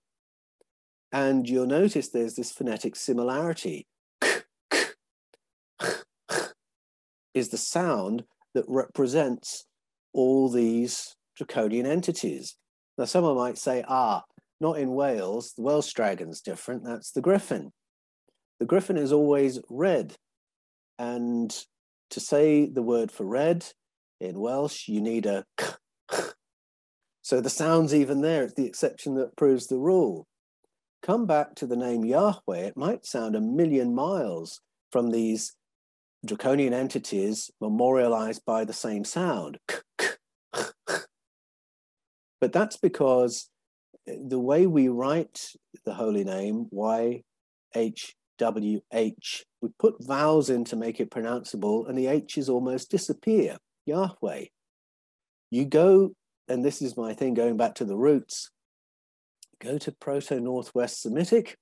[1.12, 3.86] And you'll notice there's this phonetic similarity
[4.22, 4.40] K
[4.70, 4.86] k
[7.34, 8.24] is the sound
[8.54, 9.66] that represents
[10.14, 12.56] all these draconian entities.
[12.96, 14.22] Now, someone might say, ah,
[14.62, 17.70] not in Wales, the Welsh dragon's different, that's the griffin.
[18.62, 20.14] The griffin is always red.
[20.96, 21.52] And
[22.10, 23.66] to say the word for red
[24.20, 25.66] in Welsh, you need a k.
[27.22, 30.28] So the sound's even there, it's the exception that proves the rule.
[31.02, 34.60] Come back to the name Yahweh, it might sound a million miles
[34.92, 35.56] from these
[36.24, 39.58] draconian entities memorialized by the same sound.
[42.40, 43.50] but that's because
[44.06, 45.50] the way we write
[45.84, 47.24] the holy name, Y
[47.74, 52.90] H W H, we put vowels in to make it pronounceable, and the H's almost
[52.90, 53.56] disappear.
[53.86, 54.44] Yahweh.
[55.50, 56.12] You go,
[56.48, 58.50] and this is my thing going back to the roots,
[59.60, 61.56] go to Proto Northwest Semitic,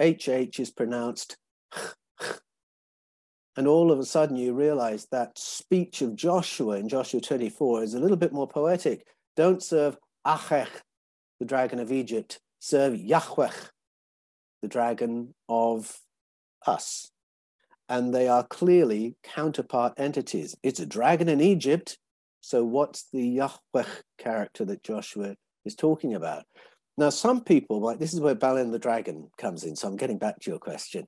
[0.00, 1.36] HH is pronounced
[3.56, 7.94] and all of a sudden you realize that speech of Joshua in Joshua 24 is
[7.94, 9.06] a little bit more poetic.
[9.36, 9.96] Don't serve
[10.26, 10.68] Achech,
[11.40, 13.50] the dragon of Egypt, serve Yahweh,
[14.66, 15.96] the dragon of
[16.66, 17.12] us.
[17.88, 20.56] And they are clearly counterpart entities.
[20.64, 21.98] It's a dragon in Egypt.
[22.40, 23.84] So, what's the Yahweh
[24.18, 26.44] character that Joshua is talking about?
[26.98, 29.76] Now, some people, like this is where Bel and the dragon comes in.
[29.76, 31.06] So, I'm getting back to your question.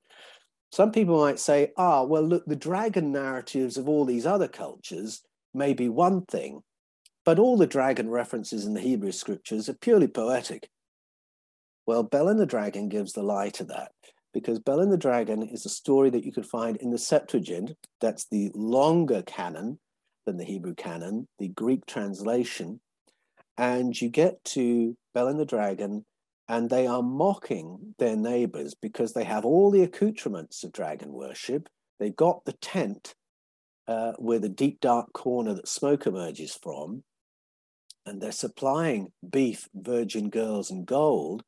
[0.70, 5.22] Some people might say, ah, well, look, the dragon narratives of all these other cultures
[5.52, 6.62] may be one thing,
[7.24, 10.68] but all the dragon references in the Hebrew scriptures are purely poetic.
[11.88, 13.92] Well, Bel and the Dragon gives the lie to that
[14.34, 17.72] because Bel and the Dragon is a story that you could find in the Septuagint.
[18.02, 19.78] That's the longer canon
[20.26, 22.82] than the Hebrew canon, the Greek translation.
[23.56, 26.04] And you get to Bel and the Dragon,
[26.46, 31.70] and they are mocking their neighbors because they have all the accoutrements of dragon worship.
[31.98, 33.14] They've got the tent
[33.86, 37.02] uh, with a deep, dark corner that smoke emerges from,
[38.04, 41.44] and they're supplying beef, virgin girls, and gold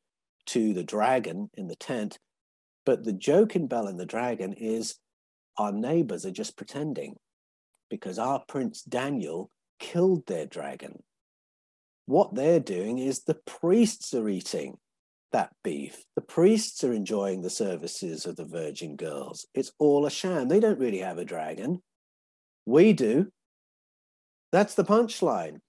[0.47, 2.19] to the dragon in the tent.
[2.87, 4.97] But the joke in Bel and the Dragon is
[5.57, 7.17] our neighbors are just pretending
[7.89, 11.03] because our Prince Daniel killed their dragon.
[12.07, 14.79] What they're doing is the priests are eating
[15.33, 16.05] that beef.
[16.17, 19.47] The priests are enjoying the services of the virgin girls.
[19.55, 20.49] It's all a sham.
[20.49, 21.83] They don't really have a dragon.
[22.67, 23.31] We do.
[24.53, 25.61] That's the punchline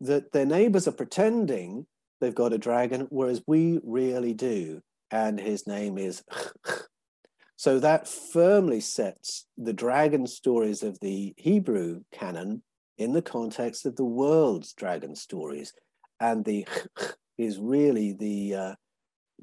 [0.00, 1.86] that their neighbors are pretending
[2.20, 4.80] they've got a dragon, whereas we really do.
[5.10, 6.22] And his name is.
[7.56, 12.62] so that firmly sets the dragon stories of the Hebrew canon
[12.98, 15.72] in the context of the world's dragon stories.
[16.20, 16.66] And the
[17.38, 18.74] is really the uh,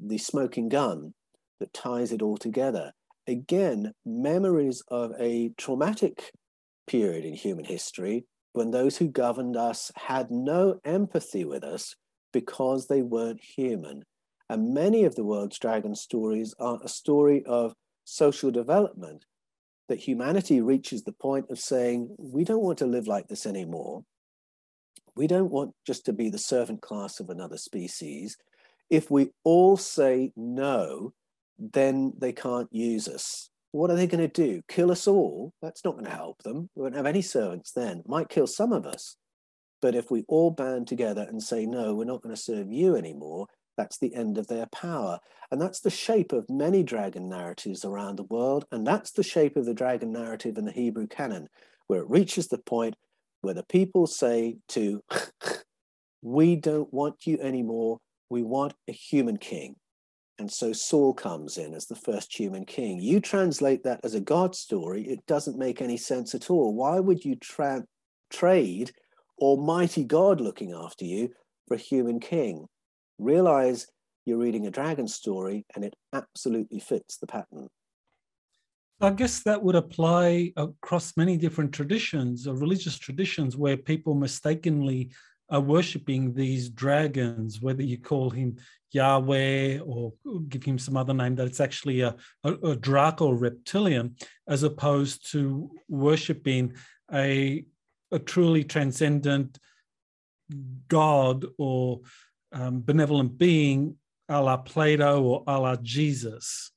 [0.00, 1.14] the smoking gun
[1.58, 2.92] that ties it all together.
[3.26, 6.30] Again, memories of a traumatic
[6.86, 11.96] period in human history when those who governed us had no empathy with us
[12.36, 14.04] because they weren't human.
[14.50, 17.72] And many of the world's dragon stories are a story of
[18.04, 19.24] social development,
[19.88, 24.04] that humanity reaches the point of saying, we don't want to live like this anymore.
[25.14, 28.36] We don't want just to be the servant class of another species.
[28.90, 31.14] If we all say no,
[31.58, 33.48] then they can't use us.
[33.72, 34.60] What are they going to do?
[34.68, 35.54] Kill us all?
[35.62, 36.68] That's not going to help them.
[36.74, 38.02] We won't have any servants then.
[38.06, 39.16] Might kill some of us.
[39.82, 42.96] But if we all band together and say, no, we're not going to serve you
[42.96, 43.46] anymore,
[43.76, 45.18] that's the end of their power.
[45.50, 48.64] And that's the shape of many dragon narratives around the world.
[48.72, 51.48] And that's the shape of the dragon narrative in the Hebrew canon,
[51.86, 52.96] where it reaches the point
[53.42, 55.02] where the people say to,
[56.22, 59.76] we don't want you anymore we want a human king.
[60.38, 63.00] And so Saul comes in as the first human king.
[63.00, 66.74] You translate that as a God story, it doesn't make any sense at all.
[66.74, 67.86] Why would you tra-
[68.30, 68.92] trade
[69.38, 71.30] Almighty God looking after you
[71.68, 72.66] for a human king?
[73.18, 73.86] Realize
[74.24, 77.68] you're reading a dragon story and it absolutely fits the pattern.
[79.00, 85.10] I guess that would apply across many different traditions or religious traditions where people mistakenly
[85.50, 88.56] are worshipping these dragons, whether you call him
[88.92, 90.12] Yahweh or
[90.48, 94.16] give him some other name, that it's actually a, a, a Draco reptilian,
[94.48, 96.74] as opposed to worshipping
[97.12, 97.64] a,
[98.16, 99.58] a truly transcendent
[100.88, 102.00] God or
[102.52, 103.96] um, benevolent being
[104.28, 106.72] a la Plato or a la Jesus.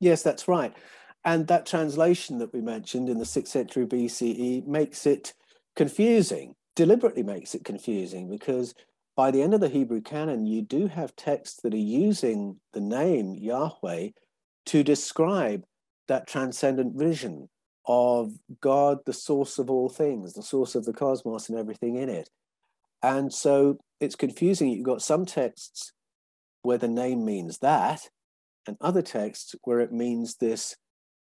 [0.00, 0.74] Yes, that's right.
[1.24, 5.34] And that translation that we mentioned in the 6th century BCE makes it
[5.76, 8.74] confusing deliberately makes it confusing because
[9.16, 12.80] by the end of the Hebrew canon, you do have texts that are using the
[12.80, 14.08] name Yahweh
[14.66, 15.64] to describe
[16.08, 17.48] that transcendent vision
[17.86, 22.08] of God, the source of all things, the source of the cosmos and everything in
[22.08, 22.30] it.
[23.02, 24.70] And so it's confusing.
[24.70, 25.92] You've got some texts
[26.62, 28.08] where the name means that,
[28.66, 30.76] and other texts where it means this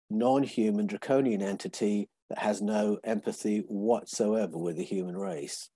[0.09, 5.69] non human draconian entity that has no empathy whatsoever with the human race.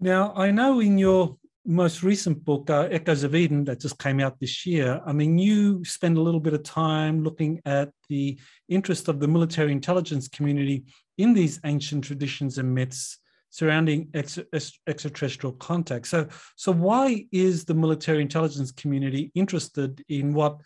[0.00, 1.36] Now, I know in your
[1.66, 5.38] most recent book, uh, Echoes of Eden, that just came out this year, I mean,
[5.38, 8.38] you spend a little bit of time looking at the
[8.68, 10.84] interest of the military intelligence community
[11.16, 13.18] in these ancient traditions and myths
[13.50, 14.38] surrounding ex-
[14.86, 16.08] extraterrestrial contact.
[16.08, 16.26] So,
[16.56, 20.60] so why is the military intelligence community interested in what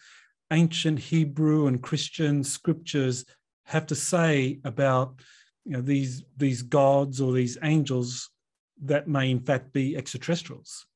[0.50, 3.24] ancient Hebrew and Christian scriptures
[3.64, 5.20] have to say about
[5.66, 8.30] you know these these gods or these angels
[8.82, 10.86] that may in fact be extraterrestrials?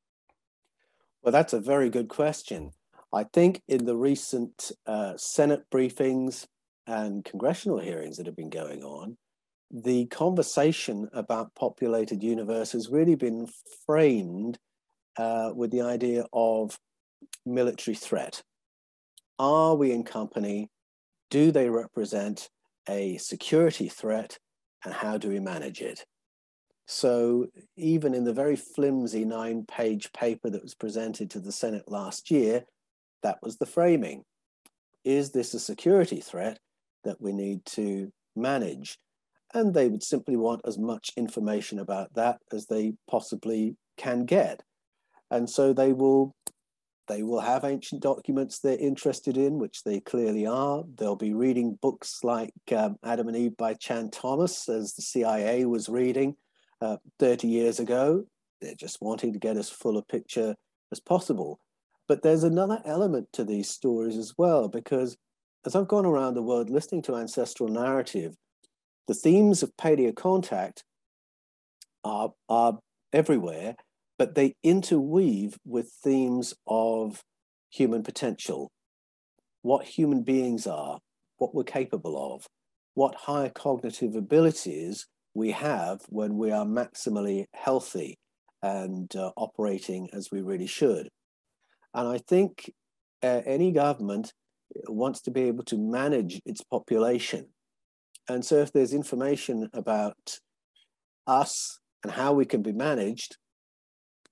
[1.22, 2.72] Well, that's a very good question.
[3.12, 6.46] I think in the recent uh, Senate briefings
[6.86, 9.16] and congressional hearings that have been going on,
[9.70, 13.48] the conversation about populated universe has really been
[13.86, 14.58] framed
[15.16, 16.78] uh, with the idea of
[17.46, 18.42] military threat.
[19.38, 20.70] Are we in company?
[21.30, 22.48] Do they represent
[22.88, 24.38] a security threat?
[24.84, 26.04] And how do we manage it?
[26.86, 27.46] So,
[27.76, 32.30] even in the very flimsy nine page paper that was presented to the Senate last
[32.30, 32.64] year,
[33.22, 34.24] that was the framing.
[35.04, 36.58] Is this a security threat
[37.04, 38.98] that we need to manage?
[39.54, 44.62] And they would simply want as much information about that as they possibly can get.
[45.30, 46.34] And so they will
[47.08, 50.84] they will have ancient documents they're interested in, which they clearly are.
[50.96, 55.66] They'll be reading books like um, Adam and Eve by Chan Thomas, as the CIA
[55.66, 56.36] was reading
[56.82, 58.24] uh, 30 years ago.
[58.60, 60.54] They're just wanting to get as full a picture
[60.90, 61.58] as possible.
[62.08, 65.16] But there's another element to these stories as well, because
[65.64, 68.34] as I've gone around the world listening to ancestral narrative,
[69.08, 70.84] the themes of paleo contact
[72.04, 72.78] are, are
[73.12, 73.76] everywhere
[74.22, 77.24] but they interweave with themes of
[77.70, 78.70] human potential,
[79.62, 81.00] what human beings are,
[81.38, 82.46] what we're capable of,
[82.94, 88.18] what higher cognitive abilities we have when we are maximally healthy
[88.62, 91.08] and uh, operating as we really should.
[91.94, 92.72] And I think
[93.22, 94.32] uh, any government
[94.88, 97.46] wants to be able to manage its population.
[98.28, 100.38] And so if there's information about
[101.26, 103.36] us and how we can be managed,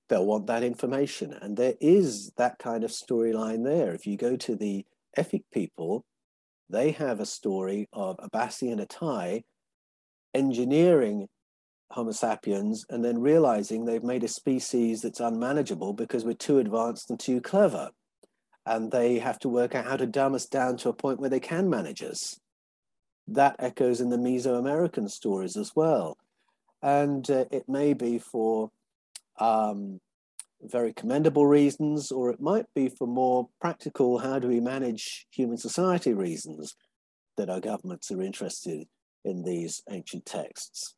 [0.08, 1.32] they'll want that information.
[1.32, 3.94] And there is that kind of storyline there.
[3.94, 4.84] If you go to the
[5.18, 6.04] Efik people,
[6.68, 9.42] they have a story of Abasi and Atai
[10.34, 11.28] engineering
[11.90, 17.10] Homo sapiens and then realizing they've made a species that's unmanageable because we're too advanced
[17.10, 17.90] and too clever.
[18.64, 21.30] And they have to work out how to dumb us down to a point where
[21.30, 22.38] they can manage us.
[23.26, 26.16] That echoes in the Mesoamerican stories as well.
[26.82, 28.70] And uh, it may be for
[29.38, 30.00] um,
[30.62, 35.56] very commendable reasons, or it might be for more practical, how do we manage human
[35.56, 36.76] society reasons
[37.36, 38.86] that our governments are interested
[39.24, 40.94] in these ancient texts.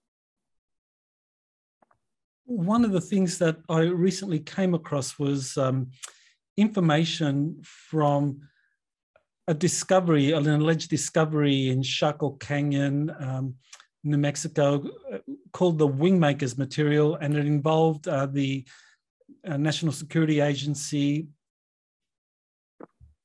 [2.45, 5.91] One of the things that I recently came across was um,
[6.57, 8.41] information from
[9.49, 13.55] a discovery, an alleged discovery in Chaco Canyon, um,
[14.05, 14.83] New Mexico
[15.13, 15.19] uh,
[15.53, 18.65] called the Wingmakers material, and it involved uh, the
[19.47, 21.29] uh, National Security Agency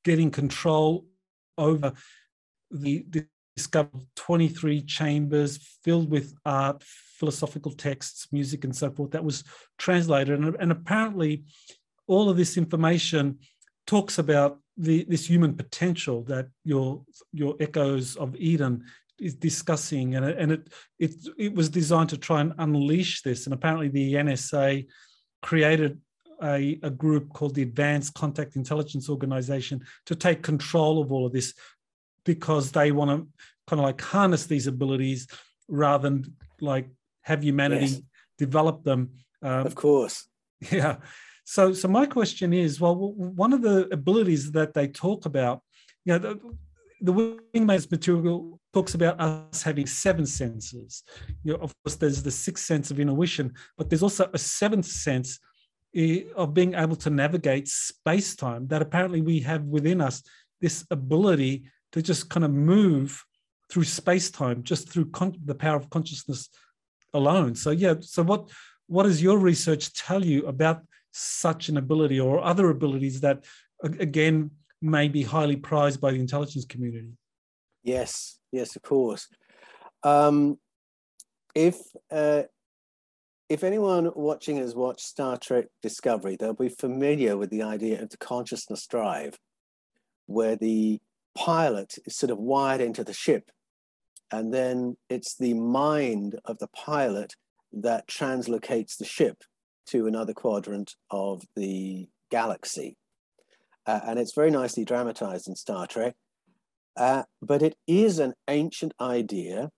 [0.04, 1.06] getting control
[1.56, 1.92] over
[2.70, 3.04] the
[3.58, 6.84] discovered 23 chambers filled with art,
[7.18, 9.42] philosophical texts, music, and so forth that was
[9.78, 10.38] translated.
[10.38, 11.42] And, and apparently,
[12.06, 13.38] all of this information
[13.86, 17.02] talks about the, this human potential that your
[17.32, 18.84] your echoes of Eden
[19.18, 23.46] is discussing, and, and it, it it was designed to try and unleash this.
[23.46, 24.86] And apparently, the NSA
[25.42, 26.00] created
[26.42, 31.32] a, a group called the Advanced Contact Intelligence Organization to take control of all of
[31.32, 31.54] this
[32.28, 33.26] because they want to
[33.66, 35.26] kind of like harness these abilities
[35.66, 36.86] rather than like
[37.22, 38.02] have humanity yes.
[38.36, 39.10] develop them.
[39.42, 40.16] Um, of course.
[40.72, 40.96] Yeah.
[41.44, 45.62] So, so my question is, well, one of the abilities that they talk about,
[46.04, 46.32] you know, the,
[47.00, 47.12] the
[47.54, 51.04] Wingmakers material talks about us having seven senses.
[51.44, 54.86] You know, of course, there's the sixth sense of intuition, but there's also a seventh
[54.86, 55.38] sense
[55.94, 60.24] eh, of being able to navigate space time that apparently we have within us
[60.60, 63.24] this ability to just kind of move
[63.70, 66.48] through space time just through con- the power of consciousness
[67.14, 67.54] alone.
[67.54, 68.50] So yeah, so what
[68.86, 73.44] what does your research tell you about such an ability or other abilities that
[73.82, 74.50] again
[74.80, 77.12] may be highly prized by the intelligence community?
[77.82, 79.28] Yes, yes, of course.
[80.02, 80.58] Um,
[81.54, 81.76] if
[82.10, 82.42] uh,
[83.48, 88.10] if anyone watching has watched Star Trek Discovery, they'll be familiar with the idea of
[88.10, 89.38] the consciousness drive,
[90.26, 91.00] where the
[91.38, 93.50] pilot is sort of wired into the ship.
[94.30, 97.34] And then it's the mind of the pilot
[97.72, 99.44] that translocates the ship
[99.86, 102.96] to another quadrant of the galaxy.
[103.86, 106.14] Uh, and it's very nicely dramatized in Star Trek.
[106.96, 109.70] Uh, but it is an ancient idea.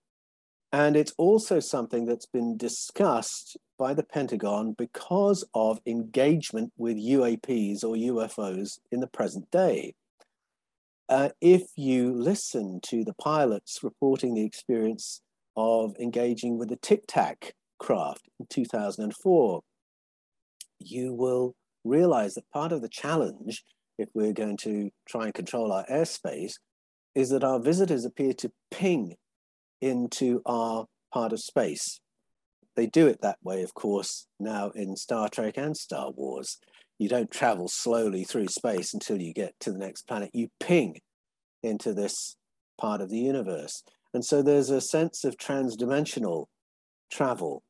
[0.72, 7.84] And it's also something that's been discussed by the Pentagon because of engagement with UAPs
[7.84, 9.94] or UFOs in the present day.
[11.10, 15.20] Uh, if you listen to the pilots reporting the experience
[15.56, 19.60] of engaging with the Tic Tac craft in 2004,
[20.78, 23.64] you will realize that part of the challenge,
[23.98, 26.52] if we're going to try and control our airspace,
[27.16, 29.16] is that our visitors appear to ping
[29.80, 31.98] into our part of space.
[32.76, 36.58] They do it that way, of course, now in Star Trek and Star Wars.
[37.00, 40.28] You don't travel slowly through space until you get to the next planet.
[40.34, 41.00] You ping
[41.62, 42.36] into this
[42.78, 43.82] part of the universe.
[44.12, 46.48] And so there's a sense of transdimensional
[47.10, 47.62] travel.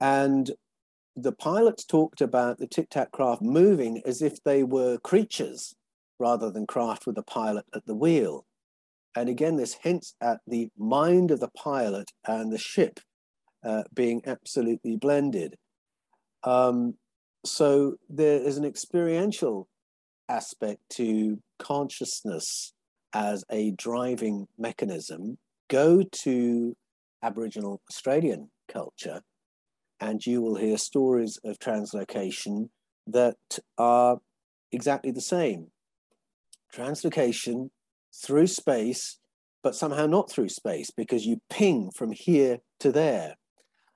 [0.00, 0.50] And
[1.14, 5.74] the pilots talked about the Tic Tac craft moving as if they were creatures
[6.18, 8.46] rather than craft with a pilot at the wheel.
[9.14, 12.98] And again, this hints at the mind of the pilot and the ship
[13.62, 15.56] uh, being absolutely blended.
[16.44, 16.94] Um,
[17.44, 19.68] so there is an experiential
[20.28, 22.72] aspect to consciousness
[23.14, 25.38] as a driving mechanism.
[25.68, 26.76] Go to
[27.22, 29.22] Aboriginal Australian culture,
[30.00, 32.68] and you will hear stories of translocation
[33.06, 33.36] that
[33.78, 34.18] are
[34.72, 35.68] exactly the same.
[36.74, 37.70] Translocation
[38.12, 39.18] through space,
[39.62, 43.36] but somehow not through space because you ping from here to there.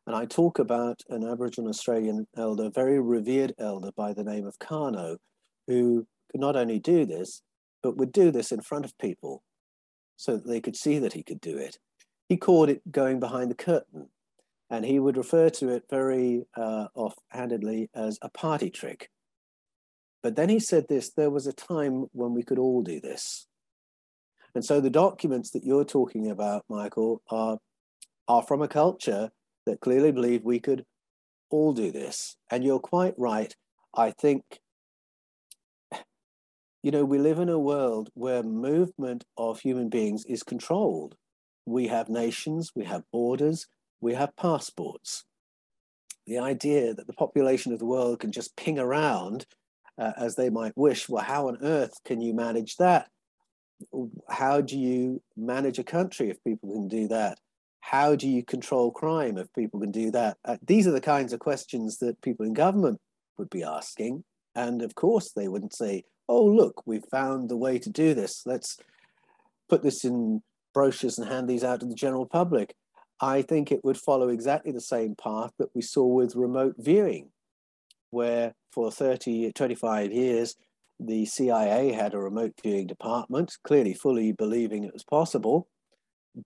[0.09, 4.59] And I talk about an Aboriginal Australian elder, very revered elder by the name of
[4.59, 5.19] Kano,
[5.67, 7.43] who could not only do this,
[7.83, 9.43] but would do this in front of people
[10.17, 11.77] so that they could see that he could do it.
[12.27, 14.09] He called it going behind the curtain,
[14.71, 19.11] and he would refer to it very uh, offhandedly as a party trick.
[20.23, 23.47] But then he said this there was a time when we could all do this.
[24.55, 27.59] And so the documents that you're talking about, Michael, are,
[28.27, 29.33] are from a culture
[29.69, 30.85] that clearly believed we could
[31.51, 32.37] all do this.
[32.51, 33.55] And you're quite right.
[33.95, 34.43] I think,
[36.83, 41.17] you know, we live in a world where movement of human beings is controlled.
[41.67, 43.67] We have nations, we have borders,
[44.01, 45.25] we have passports.
[46.27, 49.47] The idea that the population of the world can just ping around
[49.99, 53.09] uh, as they might wish, well, how on earth can you manage that?
[54.29, 57.39] how do you manage a country if people can do that?
[57.81, 60.37] How do you control crime if people can do that?
[60.45, 63.01] Uh, these are the kinds of questions that people in government
[63.39, 64.25] would be asking.
[64.55, 68.43] And of course, they wouldn't say, oh, look, we've found the way to do this.
[68.45, 68.79] Let's
[69.69, 70.43] put this in
[70.75, 72.75] brochures and hand these out to the general public.
[73.21, 77.31] I think it would follow exactly the same path that we saw with remote viewing,
[78.11, 80.55] where for 30, 25 years,
[81.01, 85.69] the CIA had a remote viewing department, clearly fully believing it was possible,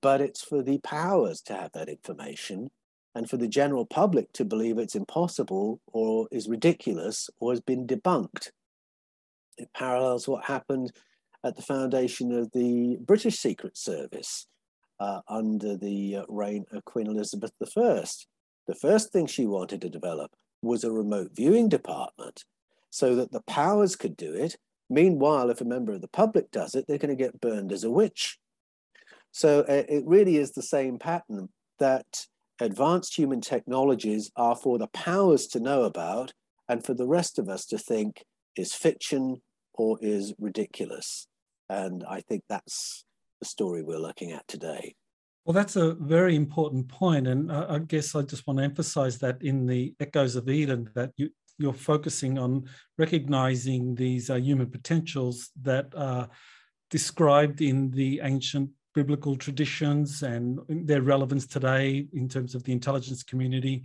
[0.01, 2.71] but it's for the powers to have that information
[3.15, 7.87] and for the general public to believe it's impossible or is ridiculous or has been
[7.87, 8.51] debunked.
[9.59, 10.93] It parallels what happened
[11.45, 14.47] at the foundation of the British Secret Service
[14.99, 18.05] uh, under the uh, reign of Queen Elizabeth I.
[18.67, 20.31] The first thing she wanted to develop
[20.63, 22.45] was a remote viewing department
[22.91, 24.57] so that the powers could do it.
[24.89, 27.85] Meanwhile, if a member of the public does it, they're going to get burned as
[27.85, 28.39] a witch.
[29.33, 31.49] So uh, it really is the same pattern
[31.79, 32.27] that
[32.61, 36.33] advanced human technologies are for the powers to know about
[36.69, 38.25] and for the rest of us to think
[38.57, 39.43] is fiction
[39.75, 41.27] or is ridiculous.
[41.69, 43.05] And I think that's
[43.41, 44.95] the story we're looking at today.
[45.45, 49.43] Well, that's a very important point, and I guess I just want to emphasize that
[49.43, 55.51] in the Echoes of Eden, that you, you're focusing on recognizing these uh, human potentials
[55.63, 56.29] that are
[56.91, 63.23] described in the ancient biblical traditions and their relevance today in terms of the intelligence
[63.23, 63.83] community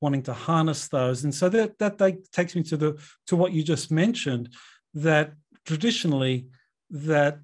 [0.00, 1.98] wanting to harness those and so that that,
[2.32, 4.48] takes me to the to what you just mentioned
[4.92, 5.32] that
[5.64, 6.46] traditionally
[6.90, 7.38] that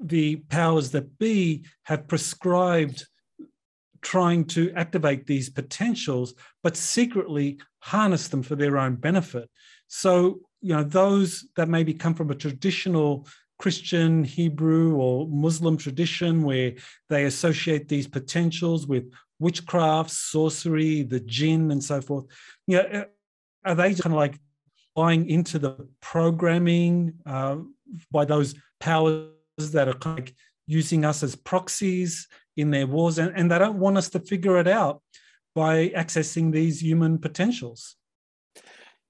[0.00, 3.06] the powers that be have prescribed
[4.04, 9.50] trying to activate these potentials, but secretly harness them for their own benefit.
[9.88, 13.26] So, you know, those that maybe come from a traditional
[13.58, 16.74] Christian, Hebrew, or Muslim tradition where
[17.08, 22.26] they associate these potentials with witchcraft, sorcery, the jinn, and so forth.
[22.66, 23.04] You know, uh,
[23.64, 24.38] are they kind of like
[24.94, 27.56] buying into the programming uh,
[28.10, 29.28] by those powers
[29.72, 30.34] that are kind of like
[30.66, 34.58] using us as proxies in their wars, and, and they don't want us to figure
[34.58, 35.02] it out
[35.54, 37.96] by accessing these human potentials.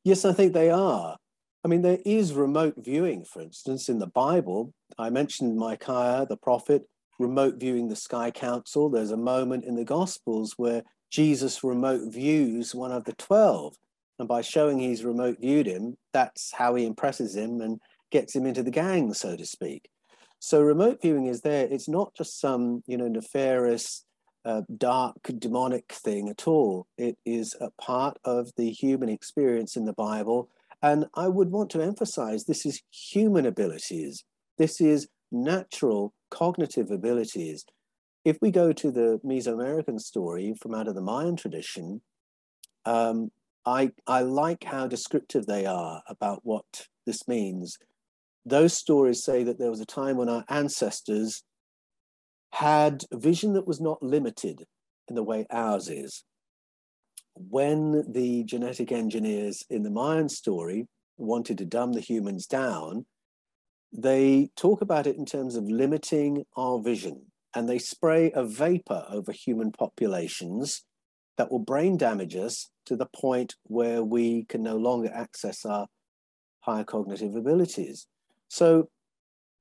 [0.04, 1.16] Yes, I think they are.
[1.64, 4.74] I mean, there is remote viewing, for instance, in the Bible.
[4.98, 6.86] I mentioned Micaiah, the prophet,
[7.18, 8.90] remote viewing the Sky Council.
[8.90, 13.76] There's a moment in the Gospels where Jesus remote views one of the 12.
[14.18, 17.80] And by showing he's remote viewed him, that's how he impresses him and
[18.10, 19.88] gets him into the gang, so to speak.
[20.40, 21.66] So remote viewing is there.
[21.66, 24.04] It's not just some, you know, nefarious,
[24.44, 26.86] uh, dark, demonic thing at all.
[26.98, 30.50] It is a part of the human experience in the Bible,
[30.82, 34.24] And I would want to emphasize this is human abilities.
[34.58, 37.64] This is natural cognitive abilities.
[38.24, 42.00] If we go to the Mesoamerican story from out of the Mayan tradition,
[42.84, 43.30] um,
[43.66, 47.78] I, I like how descriptive they are about what this means.
[48.44, 51.42] Those stories say that there was a time when our ancestors
[52.52, 54.64] had vision that was not limited
[55.08, 56.24] in the way ours is.
[57.36, 60.86] When the genetic engineers in the Mayan story
[61.16, 63.06] wanted to dumb the humans down,
[63.92, 69.06] they talk about it in terms of limiting our vision and they spray a vapor
[69.10, 70.84] over human populations
[71.36, 75.86] that will brain damage us to the point where we can no longer access our
[76.60, 78.06] higher cognitive abilities.
[78.48, 78.88] So,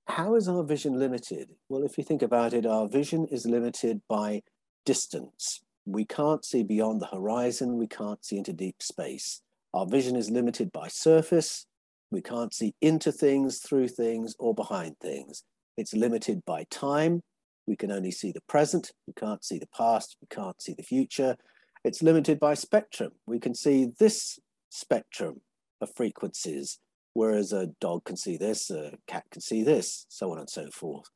[0.08, 1.50] how is our vision limited?
[1.70, 4.42] Well, if you think about it, our vision is limited by
[4.86, 5.63] distance.
[5.86, 9.42] We can't see beyond the horizon, we can't see into deep space.
[9.74, 11.66] Our vision is limited by surface.
[12.12, 15.44] We can't see into things, through things, or behind things.
[15.78, 17.22] It's limited by time.
[17.66, 18.92] We can only see the present.
[19.08, 20.16] We can't see the past.
[20.22, 21.38] We can't see the future.
[21.84, 23.14] It's limited by spectrum.
[23.26, 24.40] We can see this
[24.70, 25.42] spectrum
[25.82, 26.80] of frequencies,
[27.14, 30.70] whereas a dog can see this, a cat can see this, so on and so
[30.70, 31.08] forth.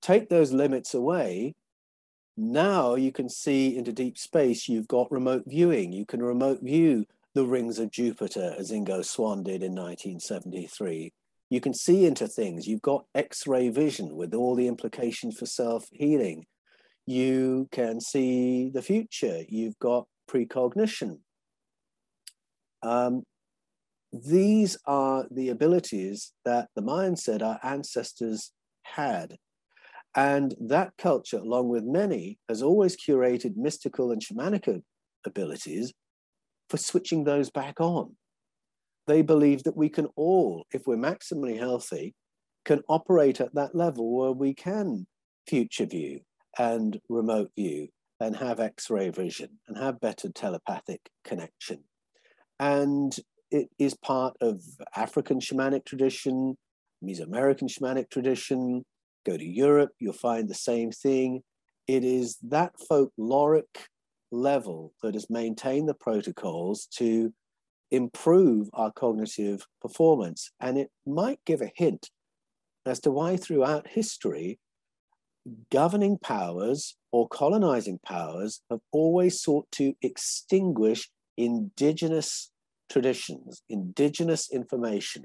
[0.00, 1.54] Take those limits away,
[2.36, 4.68] now you can see into deep space.
[4.68, 5.92] You've got remote viewing.
[5.92, 11.12] You can remote view the rings of Jupiter, as Ingo Swann did in 1973.
[11.50, 12.66] You can see into things.
[12.66, 16.46] You've got X ray vision with all the implications for self healing.
[17.06, 19.42] You can see the future.
[19.48, 21.18] You've got precognition.
[22.82, 23.24] Um,
[24.12, 28.52] these are the abilities that the Mayan said our ancestors
[28.82, 29.36] had.
[30.16, 34.80] And that culture, along with many, has always curated mystical and shamanic
[35.26, 35.92] abilities
[36.70, 38.16] for switching those back on.
[39.06, 42.14] They believe that we can all, if we're maximally healthy,
[42.64, 45.06] can operate at that level where we can
[45.46, 46.20] future view
[46.58, 47.88] and remote view
[48.20, 51.82] and have x-ray vision and have better telepathic connection.
[52.58, 53.14] And
[53.50, 54.62] it is part of
[54.96, 56.56] African shamanic tradition,
[57.04, 58.84] Mesoamerican shamanic tradition,
[59.24, 61.42] Go to Europe, you'll find the same thing.
[61.86, 63.88] It is that folkloric
[64.30, 67.32] level that has maintained the protocols to
[67.90, 70.50] improve our cognitive performance.
[70.60, 72.10] And it might give a hint
[72.84, 74.58] as to why, throughout history,
[75.70, 82.50] governing powers or colonizing powers have always sought to extinguish indigenous
[82.90, 85.24] traditions, indigenous information,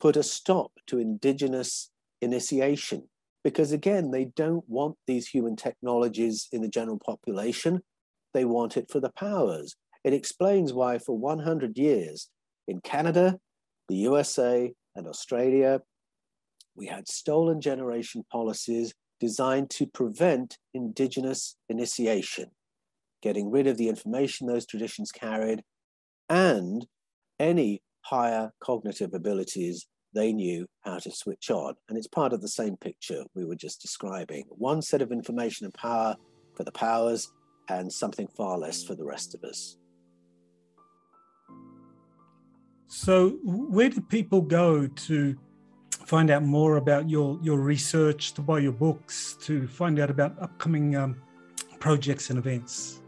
[0.00, 1.90] put a stop to indigenous
[2.20, 3.08] initiation
[3.48, 7.80] because again, they don't want these human technologies in the general population.
[8.34, 9.74] They want it for the powers.
[10.04, 12.28] It explains why, for 100 years,
[12.66, 13.38] in Canada,
[13.88, 15.80] the USA, and Australia,
[16.74, 22.50] we had stolen generation policies designed to prevent indigenous initiation,
[23.22, 25.62] getting rid of the information those traditions carried,
[26.28, 26.86] and
[27.40, 31.74] any higher cognitive abilities they knew how to switch on.
[31.88, 34.44] And it's part of the same picture we were just describing.
[34.48, 36.16] One set of information and power
[36.54, 37.32] for the powers,
[37.68, 39.76] and something far less for the rest of us.
[42.86, 45.38] So, where do people go to
[46.06, 50.40] find out more about your, your research, to buy your books, to find out about
[50.40, 51.20] upcoming um,
[51.78, 53.02] projects and events?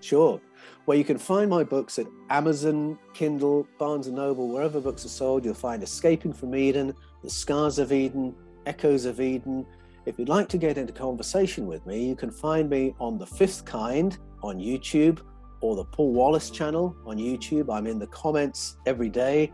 [0.00, 0.40] Sure
[0.84, 5.10] where you can find my books at Amazon, Kindle, Barnes and Noble, wherever books are
[5.10, 5.44] sold.
[5.44, 8.34] You'll find Escaping from Eden, The Scars of Eden,
[8.66, 9.66] Echoes of Eden.
[10.06, 13.26] If you'd like to get into conversation with me, you can find me on The
[13.26, 15.20] Fifth Kind on YouTube
[15.60, 17.72] or the Paul Wallis channel on YouTube.
[17.72, 19.52] I'm in the comments every day.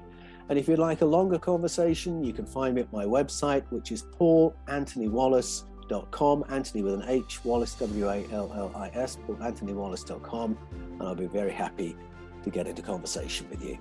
[0.48, 3.90] And if you'd like a longer conversation, you can find me at my website, which
[3.90, 5.64] is Paul Anthony Wallis
[6.10, 10.58] com, Anthony with an H, Wallis W A L L I S, anthonywallis.com,
[10.98, 11.96] and I'll be very happy
[12.44, 13.78] to get into conversation with you.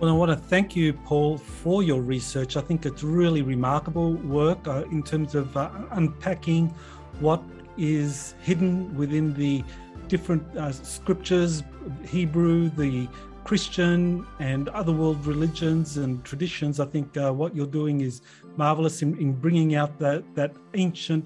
[0.00, 2.56] Well, I want to thank you, Paul, for your research.
[2.56, 6.72] I think it's really remarkable work uh, in terms of uh, unpacking
[7.18, 7.42] what
[7.76, 9.64] is hidden within the
[10.06, 11.64] different uh, scriptures,
[12.06, 13.08] Hebrew, the
[13.42, 16.78] Christian, and other world religions and traditions.
[16.78, 18.22] I think uh, what you're doing is
[18.58, 21.24] marvelous in, in bringing out that, that ancient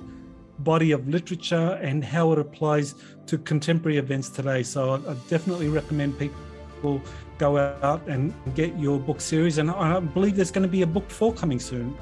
[0.62, 2.94] body of literature and how it applies
[3.26, 4.62] to contemporary events today.
[4.62, 7.00] So I, I definitely recommend people
[7.38, 9.58] go out and get your book series.
[9.58, 11.96] And I believe there's going to be a book four coming soon.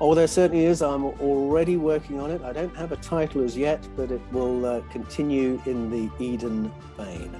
[0.00, 0.82] Oh, there certainly is.
[0.82, 2.42] I'm already working on it.
[2.42, 6.72] I don't have a title as yet, but it will uh, continue in the Eden
[6.96, 7.36] vein.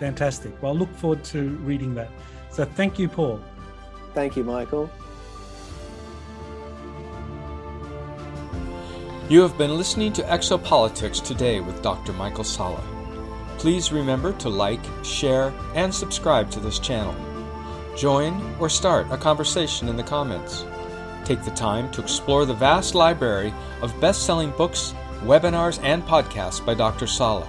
[0.00, 0.60] Fantastic.
[0.60, 2.10] Well, I look forward to reading that.
[2.50, 3.40] So thank you, Paul.
[4.14, 4.90] Thank you, Michael.
[9.28, 12.12] You have been listening to Exopolitics today with Dr.
[12.12, 12.82] Michael Salla.
[13.58, 17.14] Please remember to like, share, and subscribe to this channel.
[17.96, 20.64] Join or start a conversation in the comments.
[21.24, 26.64] Take the time to explore the vast library of best selling books, webinars, and podcasts
[26.64, 27.06] by Dr.
[27.06, 27.48] Salla.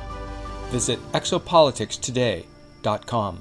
[0.70, 3.40] Visit exopoliticstoday.com.